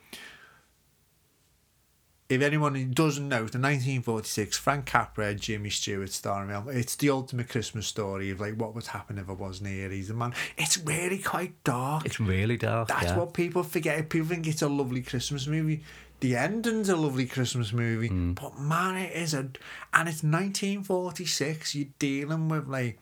if 2.30 2.42
anyone 2.42 2.92
doesn't 2.92 3.28
know, 3.28 3.40
the 3.40 3.60
1946 3.60 4.58
Frank 4.58 4.86
Capra, 4.86 5.36
Jimmy 5.36 5.70
Stewart 5.70 6.12
starring 6.12 6.50
film. 6.50 6.70
It's 6.70 6.96
the 6.96 7.10
ultimate 7.10 7.50
Christmas 7.50 7.88
story 7.88 8.30
of 8.32 8.40
like 8.40 8.56
what 8.56 8.74
would 8.76 8.88
happen 8.88 9.18
if 9.18 9.30
I 9.30 9.34
wasn't 9.34 9.70
here. 9.70 9.90
He's 9.90 10.10
a 10.10 10.14
man. 10.14 10.34
It's 10.58 10.78
really 10.80 11.20
quite 11.20 11.64
dark. 11.64 12.06
It's 12.06 12.20
really 12.20 12.58
dark. 12.58 12.88
That's 12.88 13.06
yeah. 13.06 13.18
what 13.18 13.34
people 13.34 13.64
forget. 13.64 14.10
People 14.10 14.28
think 14.28 14.48
it's 14.48 14.62
a 14.62 14.70
lovely 14.70 15.02
Christmas 15.02 15.48
movie. 15.48 15.84
The 16.24 16.38
ending's 16.38 16.88
a 16.88 16.96
lovely 16.96 17.26
Christmas 17.26 17.74
movie, 17.74 18.08
Mm. 18.08 18.36
but 18.40 18.58
man, 18.58 18.96
it 18.96 19.12
is 19.14 19.34
a. 19.34 19.50
And 19.94 20.08
it's 20.08 20.24
1946. 20.24 21.76
You're 21.76 21.90
dealing 22.00 22.48
with 22.48 22.66
like 22.68 22.98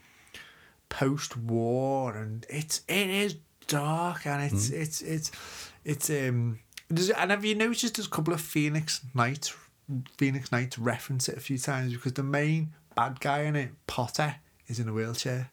post-war, 0.89 2.15
and 2.17 2.45
it's 2.49 2.81
it 2.87 3.09
is 3.09 3.35
dark, 3.67 4.25
and 4.25 4.43
it's 4.43 4.69
Mm. 4.69 4.73
it's 4.81 5.01
it's 5.01 5.31
it's 5.85 6.09
um. 6.09 6.59
And 6.89 7.31
have 7.31 7.45
you 7.45 7.55
noticed 7.55 7.95
there's 7.95 8.07
a 8.07 8.09
couple 8.09 8.33
of 8.33 8.41
Phoenix 8.41 9.01
Nights, 9.13 9.53
Phoenix 10.17 10.51
Nights 10.51 10.77
reference 10.77 11.29
it 11.29 11.37
a 11.37 11.39
few 11.39 11.57
times 11.57 11.93
because 11.93 12.13
the 12.13 12.23
main 12.23 12.73
bad 12.95 13.19
guy 13.21 13.41
in 13.43 13.55
it, 13.55 13.71
Potter, 13.87 14.35
is 14.67 14.79
in 14.79 14.89
a 14.89 14.93
wheelchair. 14.93 15.51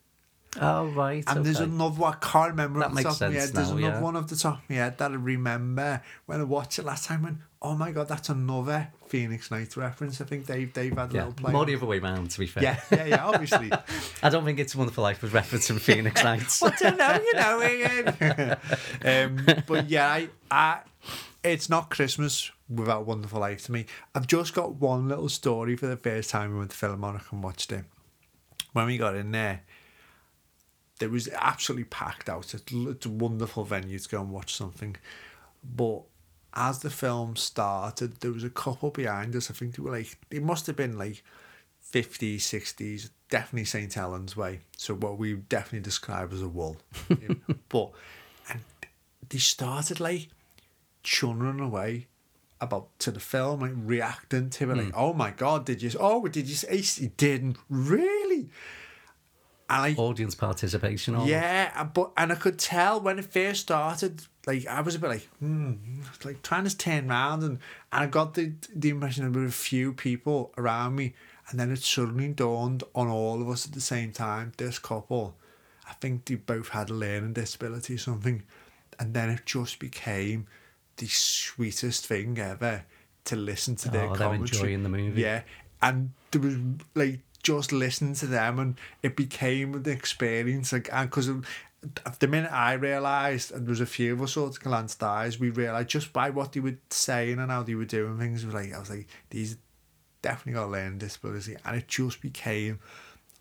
Oh 0.61 0.87
right. 0.89 1.25
And 1.27 1.45
there's 1.45 1.61
another 1.61 2.01
one, 2.01 2.15
I 2.15 2.17
can't 2.25 2.51
remember 2.51 2.81
That 2.81 2.87
off 2.87 2.91
the 2.93 2.95
makes 2.97 3.05
top 3.19 3.21
of 3.29 3.33
my 3.33 3.41
head. 3.41 3.49
There's 3.51 3.71
now, 3.71 3.77
another 3.77 3.95
yeah. 3.97 4.01
one 4.01 4.17
off 4.17 4.27
the 4.29 4.37
top 4.37 4.63
of 4.63 4.71
my 4.71 4.77
head 4.77 4.99
that 4.99 5.11
I 5.11 5.15
remember 5.15 6.03
when 6.27 6.41
I 6.41 6.45
watched 6.45 6.79
it 6.79 6.85
last 6.85 7.05
time. 7.07 7.25
And 7.25 7.39
oh 7.63 7.75
my 7.77 7.93
god, 7.93 8.09
that's 8.09 8.29
another 8.29 8.89
Phoenix 9.09 9.51
Nights 9.51 9.77
reference. 9.77 10.21
I 10.21 10.25
think 10.25 10.47
they've 10.47 10.73
they've 10.73 10.97
had 10.97 11.11
a 11.13 11.15
Yeah, 11.15 11.21
little 11.27 11.33
play. 11.35 11.53
more 11.53 11.65
the 11.65 11.77
other 11.77 11.87
way 11.87 11.99
round, 11.99 12.31
to 12.31 12.39
be 12.41 12.47
fair. 12.47 12.63
yeah, 12.63 12.81
yeah, 12.91 13.05
yeah. 13.05 13.27
Obviously, 13.27 13.71
I 14.23 14.29
don't 14.29 14.45
think 14.45 14.59
It's 14.59 14.75
Wonderful 14.75 15.03
Life 15.03 15.23
was 15.23 15.33
referencing 15.33 15.81
Phoenix 15.81 16.23
Nights. 16.25 16.63
I 16.63 16.71
don't 16.77 16.97
know, 16.97 17.21
you 17.25 17.35
know. 17.35 17.63
Ian. 17.63 19.37
um, 19.49 19.63
but 19.67 19.89
yeah, 19.89 20.09
I, 20.09 20.29
I, 20.51 20.81
it's 21.45 21.69
not 21.71 21.91
Christmas 21.91 22.51
without 22.69 23.07
Wonderful 23.07 23.41
Life 23.41 23.65
to 23.67 23.73
me. 23.73 23.87
I've 24.15 24.27
just 24.27 24.55
got 24.55 24.75
one 24.75 25.09
little 25.09 25.29
story 25.29 25.77
for 25.77 25.87
the 25.87 25.97
first 25.97 26.31
time 26.31 26.53
we 26.53 26.59
went 26.59 26.71
to 26.73 26.77
Philharmonic 26.77 27.23
and 27.33 27.43
watched 27.43 27.73
it. 27.73 27.85
When 28.75 28.87
we 28.87 28.99
got 28.99 29.17
in 29.17 29.31
there, 29.33 29.63
there 30.99 31.09
was 31.09 31.29
absolutely 31.29 31.85
packed 31.85 32.29
out. 32.29 32.55
It's, 32.55 32.73
it's 32.73 33.07
a 33.07 33.11
wonderful 33.11 33.65
venue 33.65 33.99
to 33.99 34.09
go 34.09 34.21
and 34.21 34.31
watch 34.31 34.55
something. 34.55 34.97
But 35.63 36.03
as 36.55 36.81
the 36.81 36.91
film 36.91 37.37
started, 37.37 38.21
there 38.21 38.33
was 38.33 38.45
a 38.45 38.51
couple 38.51 38.91
behind 38.91 39.35
us. 39.37 39.51
I 39.51 39.55
think 39.55 39.77
they 39.77 39.83
were 39.83 39.93
like, 39.93 40.19
it 40.31 40.43
must 40.43 40.67
have 40.67 40.77
been 40.77 40.99
like 40.99 41.23
50s, 41.93 42.39
60s, 42.39 43.11
definitely 43.31 43.65
St. 43.65 43.93
Helens 43.93 44.37
way. 44.37 44.61
So 44.77 44.95
what 44.95 45.19
we 45.19 45.35
definitely 45.35 45.81
describe 45.81 46.33
as 46.33 46.43
a 46.43 46.49
wall. 46.49 46.77
you 47.09 47.29
know. 47.29 47.55
But, 47.69 47.93
and 48.51 48.61
they 49.29 49.39
started 49.39 50.01
like 50.01 50.29
churning 51.03 51.61
away 51.61 52.07
about 52.61 52.99
to 52.99 53.11
the 53.11 53.21
film, 53.21 53.61
like 53.61 53.73
reacting 53.77 54.51
to 54.51 54.71
it, 54.71 54.77
like, 54.77 54.87
hmm. 54.87 54.95
oh 54.97 55.13
my 55.13 55.31
god, 55.31 55.65
did 55.65 55.83
you? 55.83 55.91
Oh, 55.99 56.27
did 56.27 56.49
you? 56.49 56.55
say 56.55 56.79
He 56.79 57.09
didn't 57.09 57.57
really. 57.69 58.49
And 59.71 59.83
I, 59.83 59.95
Audience 60.01 60.35
participation. 60.35 61.15
almost. 61.15 61.31
yeah, 61.31 61.85
but 61.85 62.13
and 62.17 62.33
I 62.33 62.37
could 62.37 62.59
tell 62.59 63.01
when 63.03 63.19
it 63.19 63.27
first 63.27 63.61
started, 63.63 64.23
like 64.47 64.67
I 64.67 64.81
was 64.81 64.95
a 64.95 64.99
bit 64.99 65.11
like, 65.11 65.29
hmm, 65.41 65.75
like 66.25 66.43
trying 66.43 66.65
to 66.65 66.77
turn 66.77 67.11
around, 67.11 67.43
and, 67.43 67.59
and 67.93 68.05
I 68.05 68.07
got 68.07 68.33
the 68.35 68.53
the 68.75 68.89
impression 68.89 69.31
there 69.31 69.43
were 69.43 69.47
a 69.47 69.53
few 69.53 69.93
people 69.93 70.53
around 70.57 70.95
me, 70.97 71.15
and 71.51 71.61
then 71.61 71.71
it 71.71 71.81
suddenly 71.81 72.29
dawned 72.29 72.83
on 72.95 73.09
all 73.09 73.43
of 73.43 73.49
us 73.51 73.67
at 73.67 73.73
the 73.73 73.81
same 73.83 74.11
time. 74.13 74.53
This 74.57 74.79
couple, 74.79 75.37
I 75.87 75.93
think 75.95 76.25
they 76.25 76.37
both 76.37 76.71
had 76.71 76.89
a 76.89 76.95
learning 76.95 77.35
disability 77.35 77.95
or 77.97 77.99
something, 77.99 78.45
and 78.99 79.13
then 79.13 79.29
it 79.29 79.45
just 79.45 79.79
became 79.81 80.47
the 80.97 81.09
sweetest 81.09 82.07
thing 82.07 82.39
ever 82.39 82.85
to 83.27 83.37
listen 83.37 83.77
to 83.77 83.91
their 83.91 84.05
Oh, 84.07 84.17
they're 84.17 84.29
commentary. 84.29 84.59
enjoying 84.73 84.83
the 84.83 84.89
movie. 84.89 85.21
Yeah, 85.21 85.43
and 85.83 86.13
there 86.31 86.41
was 86.41 86.55
like 86.95 87.21
just 87.43 87.73
listening 87.73 88.15
to 88.15 88.27
them, 88.27 88.59
and 88.59 88.77
it 89.03 89.17
became 89.17 89.75
an 89.75 89.89
experience. 89.89 90.73
Like, 90.73 90.89
and 90.93 91.09
because 91.09 91.29
of 91.29 91.45
the 92.19 92.29
minute 92.29 92.53
I 92.53 92.73
realised, 92.75 93.53
and 93.53 93.67
there 93.67 93.71
was 93.71 93.81
a 93.81 93.87
few 93.87 94.13
of 94.13 94.23
us 94.23 94.33
sort 94.33 94.51
of 94.51 94.63
glanced 94.63 95.03
eyes, 95.03 95.39
we 95.39 95.51
realised 95.51 95.89
just 95.89 96.13
by 96.13 96.31
what 96.31 96.53
they 96.53 96.61
were 96.61 96.79
saying 96.91 97.39
and 97.39 97.51
how 97.51 97.63
they 97.63 97.75
were 97.75 97.85
doing 97.85 98.19
things, 98.19 98.45
was 98.45 98.55
like 98.55 98.75
I 98.75 98.79
was 98.79 98.91
like, 98.91 99.09
these 99.31 99.57
definitely 100.23 100.55
got 100.55 100.67
a 100.67 100.71
learning 100.71 100.99
disability, 100.99 101.57
and 101.65 101.77
it 101.77 101.89
just 101.89 102.21
became. 102.21 102.81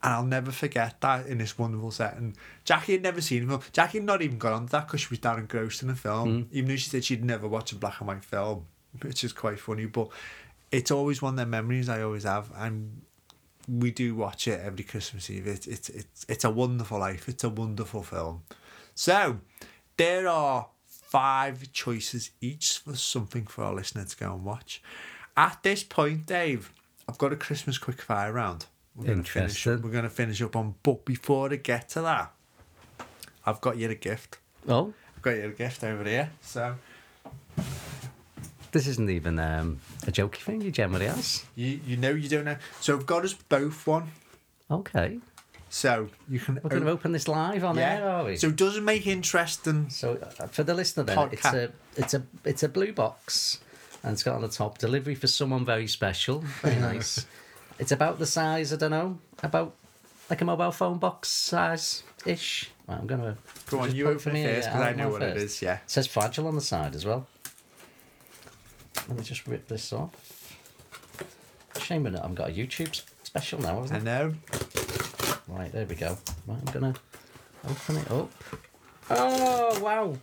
And 0.03 0.13
I'll 0.13 0.25
never 0.25 0.51
forget 0.51 1.01
that 1.01 1.25
in 1.25 1.39
this 1.39 1.57
wonderful 1.57 1.89
setting. 1.89 2.35
Jackie 2.63 2.91
had 2.91 3.01
never 3.01 3.19
seen 3.19 3.45
a 3.45 3.47
film. 3.47 3.61
Jackie 3.71 3.97
had 3.97 4.05
not 4.05 4.21
even 4.21 4.37
got 4.37 4.53
onto 4.53 4.69
that 4.69 4.85
because 4.85 5.01
she 5.01 5.07
was 5.09 5.19
that 5.21 5.39
engrossed 5.39 5.81
in 5.81 5.87
the 5.87 5.95
film. 5.95 6.43
Mm-hmm. 6.43 6.55
Even 6.55 6.69
though 6.69 6.75
she 6.75 6.89
said 6.91 7.03
she'd 7.03 7.25
never 7.25 7.47
watched 7.47 7.71
a 7.71 7.77
black 7.77 7.99
and 7.99 8.07
white 8.07 8.23
film, 8.23 8.67
which 9.01 9.23
is 9.23 9.33
quite 9.33 9.59
funny. 9.59 9.87
But 9.87 10.09
it's 10.71 10.91
always 10.91 11.19
one 11.19 11.33
of 11.33 11.37
their 11.37 11.47
memories 11.47 11.89
I 11.89 12.03
always 12.03 12.25
have. 12.25 12.51
And 12.55 13.01
we 13.67 13.91
do 13.91 14.15
watch 14.15 14.47
it 14.47 14.59
every 14.61 14.83
Christmas 14.83 15.29
Eve. 15.29 15.47
It's 15.47 15.67
it's 15.67 15.89
it's 15.89 16.25
it's 16.29 16.43
a 16.43 16.49
wonderful 16.49 16.99
life. 16.99 17.27
It's 17.27 17.43
a 17.43 17.49
wonderful 17.49 18.03
film. 18.03 18.43
So 18.95 19.39
there 19.97 20.27
are 20.27 20.67
five 20.85 21.71
choices 21.71 22.31
each 22.41 22.79
for 22.79 22.95
something 22.95 23.45
for 23.45 23.63
our 23.63 23.73
listener 23.73 24.05
to 24.05 24.17
go 24.17 24.33
and 24.33 24.43
watch. 24.43 24.81
At 25.35 25.59
this 25.63 25.83
point, 25.83 26.25
Dave, 26.25 26.73
I've 27.07 27.17
got 27.17 27.31
a 27.31 27.35
Christmas 27.35 27.77
quickfire 27.77 28.33
round. 28.33 28.65
We're 28.95 29.07
gonna 29.07 29.23
finish. 29.23 29.65
Interesting. 29.65 29.81
We're 29.83 29.93
gonna 29.93 30.09
finish 30.09 30.41
up 30.41 30.55
on. 30.55 30.75
But 30.81 31.05
before 31.05 31.51
I 31.51 31.57
get 31.57 31.89
to 31.89 32.01
that, 32.01 32.33
I've 33.45 33.61
got 33.61 33.77
you 33.77 33.89
a 33.89 33.95
gift. 33.95 34.39
Oh, 34.67 34.93
I've 35.15 35.21
got 35.21 35.31
you 35.31 35.45
a 35.45 35.51
gift 35.51 35.83
over 35.83 36.03
here. 36.03 36.31
So 36.41 36.75
this 38.71 38.87
isn't 38.87 39.09
even 39.09 39.39
um, 39.39 39.79
a 40.05 40.11
jokey 40.11 40.37
thing. 40.37 40.61
You 40.61 40.71
generally 40.71 41.07
has. 41.07 41.45
you 41.55 41.79
you 41.85 41.97
know 41.97 42.11
you 42.11 42.29
don't 42.29 42.45
know. 42.45 42.57
So 42.81 42.95
I've 42.95 43.05
got 43.05 43.23
us 43.25 43.33
both 43.33 43.85
one. 43.87 44.11
Okay. 44.69 45.19
So 45.69 46.09
you 46.29 46.39
can. 46.39 46.55
We're 46.63 46.69
going 46.69 46.83
to 46.83 46.89
open 46.89 47.11
this 47.11 47.27
live 47.27 47.63
on 47.65 47.77
air, 47.77 48.07
are 48.07 48.23
we? 48.23 48.37
So 48.37 48.47
it 48.47 48.55
doesn't 48.55 48.85
make 48.85 49.05
interesting. 49.05 49.89
So 49.89 50.17
uh, 50.39 50.47
for 50.47 50.63
the 50.63 50.73
listener, 50.73 51.03
then 51.03 51.29
it's 51.31 51.45
a 51.45 51.71
it's 51.95 52.13
a 52.13 52.23
it's 52.45 52.63
a 52.63 52.69
blue 52.69 52.93
box, 52.93 53.59
and 54.03 54.13
it's 54.13 54.23
got 54.23 54.35
on 54.35 54.41
the 54.41 54.47
top 54.47 54.77
delivery 54.77 55.15
for 55.15 55.27
someone 55.27 55.65
very 55.65 55.87
special. 55.87 56.39
Very 56.61 56.75
nice. 56.79 57.25
it's 57.79 57.91
about 57.91 58.17
the 58.17 58.25
size. 58.25 58.71
I 58.71 58.77
don't 58.77 58.91
know 58.91 59.19
about 59.43 59.73
like 60.29 60.41
a 60.41 60.45
mobile 60.45 60.71
phone 60.71 60.99
box 60.99 61.27
size 61.29 62.03
ish. 62.25 62.71
Right, 62.87 62.99
I'm 62.99 63.07
gonna 63.07 63.37
Go 63.69 63.79
on, 63.79 63.93
you 63.93 64.07
open 64.07 64.19
for 64.19 64.29
it 64.29 64.45
first 64.45 64.69
because 64.69 64.81
I 64.81 64.93
know 64.93 65.09
what 65.09 65.21
it 65.21 65.33
first. 65.33 65.45
is. 65.45 65.61
Yeah. 65.61 65.75
It 65.75 65.81
says 65.91 66.07
fragile 66.07 66.47
on 66.47 66.55
the 66.55 66.61
side 66.61 66.95
as 66.95 67.05
well. 67.05 67.27
Let 69.07 69.17
me 69.17 69.23
just 69.23 69.47
rip 69.47 69.67
this 69.67 69.93
off. 69.93 70.57
Shame 71.79 72.03
that 72.03 72.23
I've 72.25 72.35
got 72.35 72.49
a 72.49 72.53
YouTube 72.53 73.01
special 73.23 73.61
now, 73.61 73.79
I 73.79 73.81
haven't 73.81 74.03
know. 74.03 74.33
I? 74.51 74.57
Know. 74.57 75.37
Right, 75.47 75.71
there 75.71 75.85
we 75.85 75.95
go. 75.95 76.17
Right, 76.45 76.57
I'm 76.65 76.73
gonna 76.73 76.93
open 77.65 77.97
it 77.97 78.11
up. 78.11 78.31
Oh 79.09 79.79
wow! 79.79 80.17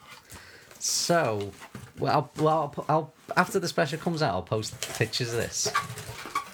So, 0.78 1.50
well, 1.98 2.12
I'll, 2.36 2.44
well, 2.44 2.58
I'll, 2.58 2.68
pu- 2.68 2.84
I'll 2.88 3.14
after 3.36 3.58
the 3.58 3.68
special 3.68 3.98
comes 3.98 4.20
out, 4.20 4.34
I'll 4.34 4.42
post 4.42 4.78
pictures 4.98 5.32
of 5.32 5.36
this. 5.36 5.72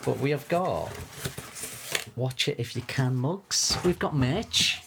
But 0.04 0.20
we 0.20 0.30
have 0.30 0.48
got 0.48 0.92
watch 2.14 2.46
it 2.46 2.60
if 2.60 2.76
you 2.76 2.82
can 2.82 3.16
mugs. 3.16 3.76
We've 3.84 3.98
got 3.98 4.14
merch. 4.14 4.80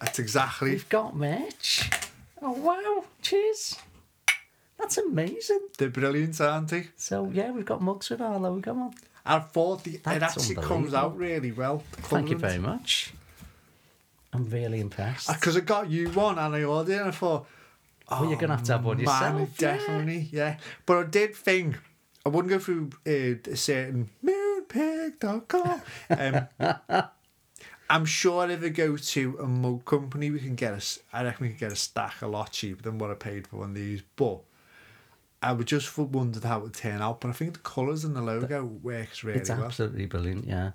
That's 0.00 0.18
exactly. 0.18 0.70
We've 0.70 0.88
got 0.88 1.14
merch. 1.14 1.90
Oh 2.40 2.52
wow! 2.52 3.04
Cheers. 3.20 3.76
That's 4.86 4.98
amazing. 4.98 5.62
They're 5.78 5.88
brilliant, 5.88 6.40
aren't 6.40 6.68
they? 6.68 6.90
So 6.94 7.28
yeah, 7.32 7.50
we've 7.50 7.64
got 7.64 7.82
mugs 7.82 8.08
with 8.08 8.20
our 8.20 8.38
logo 8.38 8.70
on. 8.70 8.94
I 9.24 9.40
thought 9.40 9.82
the, 9.82 9.96
it 9.96 10.04
That's 10.04 10.36
actually 10.36 10.54
comes 10.62 10.94
out 10.94 11.18
really 11.18 11.50
well. 11.50 11.82
Thank 11.90 12.30
you 12.30 12.38
very 12.38 12.60
much. 12.60 13.12
I'm 14.32 14.48
really 14.48 14.78
impressed. 14.78 15.26
Because 15.26 15.56
I 15.56 15.60
got 15.60 15.90
you 15.90 16.08
one 16.10 16.38
and 16.38 16.54
I 16.54 16.62
ordered 16.62 16.92
it 16.92 17.00
and 17.00 17.08
I 17.08 17.10
thought, 17.10 17.48
oh, 18.08 18.20
well, 18.20 18.30
you're 18.30 18.38
gonna 18.38 18.54
have 18.54 18.64
to 18.66 18.72
have 18.74 18.84
one 18.84 19.02
man, 19.02 19.38
yourself. 19.38 19.58
definitely, 19.58 20.28
yeah. 20.30 20.58
But 20.84 20.98
I 20.98 21.02
did 21.08 21.34
think 21.34 21.80
I 22.24 22.28
wouldn't 22.28 22.50
go 22.50 22.60
through 22.60 22.90
uh, 23.04 23.50
a 23.50 23.56
certain 23.56 24.10
moonpig.com. 24.24 25.82
Um, 26.88 27.02
I'm 27.90 28.04
sure 28.04 28.48
if 28.48 28.60
we 28.60 28.70
go 28.70 28.96
to 28.96 29.38
a 29.40 29.46
mug 29.46 29.84
company, 29.84 30.30
we 30.30 30.38
can 30.38 30.54
get 30.54 30.74
a. 30.74 31.16
I 31.16 31.24
reckon 31.24 31.46
we 31.46 31.48
can 31.50 31.58
get 31.58 31.72
a 31.72 31.76
stack 31.76 32.22
a 32.22 32.28
lot 32.28 32.52
cheaper 32.52 32.82
than 32.82 32.98
what 32.98 33.10
I 33.10 33.14
paid 33.14 33.48
for 33.48 33.56
one 33.56 33.70
of 33.70 33.74
these. 33.74 34.02
But 34.14 34.42
I 35.42 35.52
would 35.52 35.66
just 35.66 35.96
wondered 35.96 36.44
how 36.44 36.58
it 36.58 36.62
would 36.64 36.74
turn 36.74 37.00
out. 37.02 37.20
But 37.20 37.28
I 37.28 37.32
think 37.32 37.52
the 37.54 37.58
colours 37.60 38.04
and 38.04 38.16
the 38.16 38.22
logo 38.22 38.64
works 38.64 39.22
really 39.22 39.40
It's 39.40 39.50
well. 39.50 39.64
absolutely 39.64 40.06
brilliant, 40.06 40.46
yeah. 40.46 40.72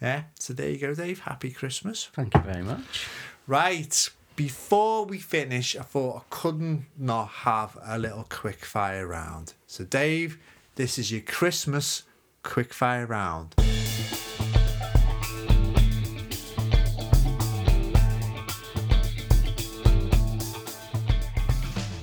Yeah. 0.00 0.24
So 0.38 0.52
there 0.52 0.70
you 0.70 0.78
go, 0.78 0.94
Dave. 0.94 1.20
Happy 1.20 1.50
Christmas. 1.50 2.08
Thank 2.12 2.34
you 2.34 2.40
very 2.40 2.62
much. 2.62 3.06
Right. 3.46 4.10
Before 4.36 5.04
we 5.04 5.18
finish, 5.18 5.76
I 5.76 5.82
thought 5.82 6.16
I 6.18 6.22
couldn't 6.30 6.86
not 6.96 7.28
have 7.28 7.76
a 7.82 7.98
little 7.98 8.24
quick 8.28 8.64
fire 8.64 9.06
round. 9.06 9.52
So, 9.66 9.84
Dave, 9.84 10.38
this 10.76 10.98
is 10.98 11.12
your 11.12 11.20
Christmas 11.20 12.04
quick 12.42 12.72
fire 12.72 13.04
round. 13.04 13.54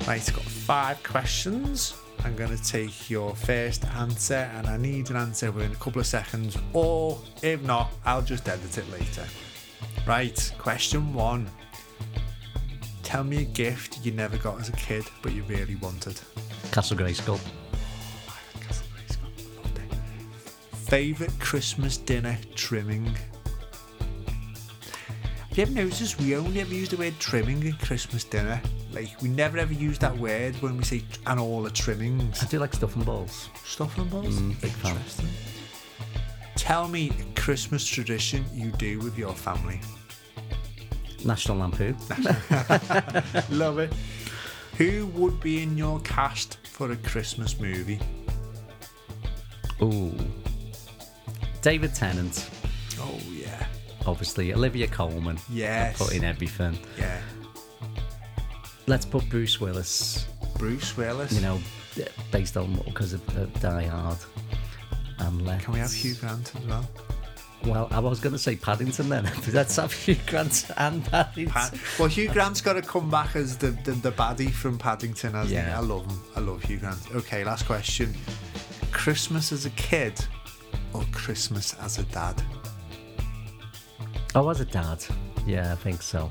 Right, 0.07 0.19
it's 0.21 0.31
got 0.31 0.46
five 0.67 1.01
questions. 1.01 1.93
I'm 2.25 2.35
going 2.35 2.49
to 2.49 2.61
take 2.61 3.09
your 3.09 3.33
first 3.33 3.85
answer, 3.85 4.51
and 4.53 4.67
I 4.67 4.75
need 4.75 5.09
an 5.09 5.15
answer 5.15 5.49
within 5.49 5.71
a 5.71 5.75
couple 5.75 6.01
of 6.01 6.05
seconds, 6.05 6.57
or 6.73 7.17
if 7.41 7.63
not, 7.63 7.93
I'll 8.05 8.21
just 8.21 8.49
edit 8.49 8.77
it 8.77 8.91
later. 8.91 9.23
Right, 10.05 10.51
question 10.57 11.13
one. 11.13 11.49
Tell 13.01 13.23
me 13.23 13.43
a 13.43 13.45
gift 13.45 14.05
you 14.05 14.11
never 14.11 14.35
got 14.35 14.59
as 14.59 14.67
a 14.67 14.73
kid, 14.73 15.05
but 15.21 15.31
you 15.31 15.43
really 15.43 15.75
wanted. 15.75 16.19
Castle 16.73 16.97
Grayskull. 16.97 17.39
Favorite 20.73 21.39
Christmas 21.39 21.95
dinner 21.95 22.37
trimming. 22.55 23.05
Have 25.47 25.57
you 25.57 25.63
ever 25.63 25.71
noticed 25.71 26.19
we 26.19 26.35
only 26.35 26.59
ever 26.59 26.73
use 26.73 26.89
the 26.89 26.97
word 26.97 27.17
trimming 27.19 27.63
in 27.63 27.77
Christmas 27.77 28.25
dinner? 28.25 28.61
Like 28.97 29.21
we 29.21 29.29
never 29.29 29.59
ever 29.59 29.73
use 29.73 29.99
that 29.99 30.17
word 30.17 30.55
when 30.55 30.75
we 30.75 30.83
say 30.83 31.03
and 31.27 31.39
all 31.39 31.61
the 31.61 31.69
trimmings. 31.69 32.43
I 32.43 32.47
do 32.47 32.57
like 32.57 32.73
stuffing 32.73 33.03
balls. 33.03 33.49
Stuffing 33.63 34.05
balls. 34.09 34.39
Mm, 34.39 34.59
big 34.59 34.71
fan. 34.71 34.95
Interesting. 34.95 35.27
Tell 36.55 36.87
me 36.87 37.11
a 37.11 37.39
Christmas 37.39 37.85
tradition 37.85 38.43
you 38.51 38.71
do 38.71 38.97
with 38.99 39.15
your 39.15 39.33
family. 39.35 39.79
National 41.23 41.59
Lampoon. 41.59 41.95
Love 43.51 43.77
it. 43.77 43.93
Who 44.79 45.05
would 45.13 45.39
be 45.41 45.61
in 45.61 45.77
your 45.77 45.99
cast 45.99 46.57
for 46.67 46.91
a 46.91 46.95
Christmas 46.95 47.59
movie? 47.59 47.99
Ooh. 49.83 50.11
David 51.61 51.93
Tennant. 51.93 52.49
Oh 52.99 53.19
yeah, 53.31 53.67
Obviously, 54.07 54.53
Olivia 54.53 54.87
Colman. 54.87 55.37
yes, 55.51 55.99
Put 55.99 56.15
in 56.15 56.23
everything. 56.23 56.79
yeah. 56.97 57.19
Let's 58.87 59.05
put 59.05 59.27
Bruce 59.29 59.59
Willis. 59.59 60.25
Bruce 60.57 60.95
Willis. 60.95 61.33
You 61.33 61.41
know, 61.41 61.59
based 62.31 62.55
on 62.55 62.73
because 62.85 63.11
of 63.13 63.37
uh, 63.37 63.45
Die 63.59 63.85
Hard. 63.85 64.17
And 65.19 65.45
let's, 65.45 65.65
Can 65.65 65.73
we 65.73 65.79
have 65.79 65.91
Hugh 65.91 66.15
Grant 66.15 66.53
as 66.55 66.65
well? 66.65 66.89
Well, 67.65 67.87
I 67.91 67.99
was 67.99 68.21
going 68.21 68.31
to 68.33 68.39
say 68.39 68.55
Paddington 68.55 69.09
then. 69.09 69.29
let's 69.53 69.75
have 69.75 69.91
Hugh 69.91 70.15
Grant 70.27 70.69
and 70.77 71.03
Paddington. 71.03 71.51
Pa- 71.51 71.71
well, 71.99 72.07
Hugh 72.07 72.29
Grant's 72.29 72.61
got 72.61 72.73
to 72.73 72.81
come 72.81 73.09
back 73.09 73.35
as 73.35 73.57
the, 73.57 73.71
the, 73.83 73.91
the 73.91 74.11
baddie 74.11 74.51
from 74.51 74.77
Paddington, 74.77 75.33
hasn't 75.33 75.49
he? 75.49 75.55
Yeah. 75.55 75.77
I 75.77 75.81
love 75.81 76.05
him. 76.05 76.23
I 76.35 76.39
love 76.39 76.63
Hugh 76.63 76.77
Grant. 76.77 76.99
Okay, 77.13 77.43
last 77.43 77.65
question. 77.65 78.15
Christmas 78.91 79.51
as 79.51 79.65
a 79.65 79.69
kid 79.71 80.13
or 80.93 81.03
Christmas 81.11 81.75
as 81.81 81.97
a 81.97 82.03
dad? 82.03 82.41
Oh, 84.33 84.47
as 84.49 84.61
a 84.61 84.65
dad. 84.65 85.03
Yeah, 85.45 85.73
I 85.73 85.75
think 85.75 86.01
so. 86.01 86.29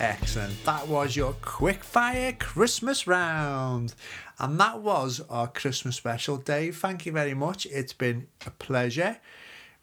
Excellent. 0.00 0.64
That 0.64 0.88
was 0.88 1.14
your 1.14 1.34
quick 1.40 1.84
fire 1.84 2.32
Christmas 2.32 3.06
round. 3.06 3.94
And 4.38 4.58
that 4.58 4.80
was 4.80 5.20
our 5.30 5.46
Christmas 5.46 5.96
special. 5.96 6.36
Dave, 6.36 6.76
thank 6.76 7.06
you 7.06 7.12
very 7.12 7.34
much. 7.34 7.66
It's 7.66 7.92
been 7.92 8.26
a 8.44 8.50
pleasure. 8.50 9.18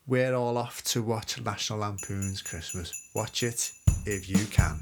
We're 0.06 0.36
all 0.36 0.58
off 0.58 0.84
to 0.86 1.02
watch 1.02 1.39
National 1.41 1.80
Lampoon's 1.80 2.41
Christmas. 2.41 3.10
Watch 3.15 3.43
it 3.43 3.71
if 4.06 4.28
you 4.28 4.45
can. 4.47 4.80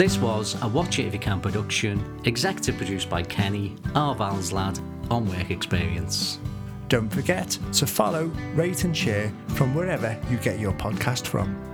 This 0.00 0.16
was 0.16 0.56
a 0.62 0.66
Watch 0.66 0.98
It 0.98 1.08
If 1.08 1.12
You 1.12 1.20
Can 1.20 1.42
production, 1.42 2.22
executive 2.24 2.78
produced 2.78 3.10
by 3.10 3.22
Kenny, 3.22 3.76
our 3.94 4.14
Val's 4.14 4.50
lad, 4.50 4.80
on 5.10 5.28
Work 5.28 5.50
Experience. 5.50 6.40
Don't 6.88 7.10
forget 7.10 7.58
to 7.74 7.86
follow, 7.86 8.32
rate, 8.54 8.84
and 8.84 8.96
share 8.96 9.30
from 9.48 9.74
wherever 9.74 10.18
you 10.30 10.38
get 10.38 10.58
your 10.58 10.72
podcast 10.72 11.26
from. 11.26 11.69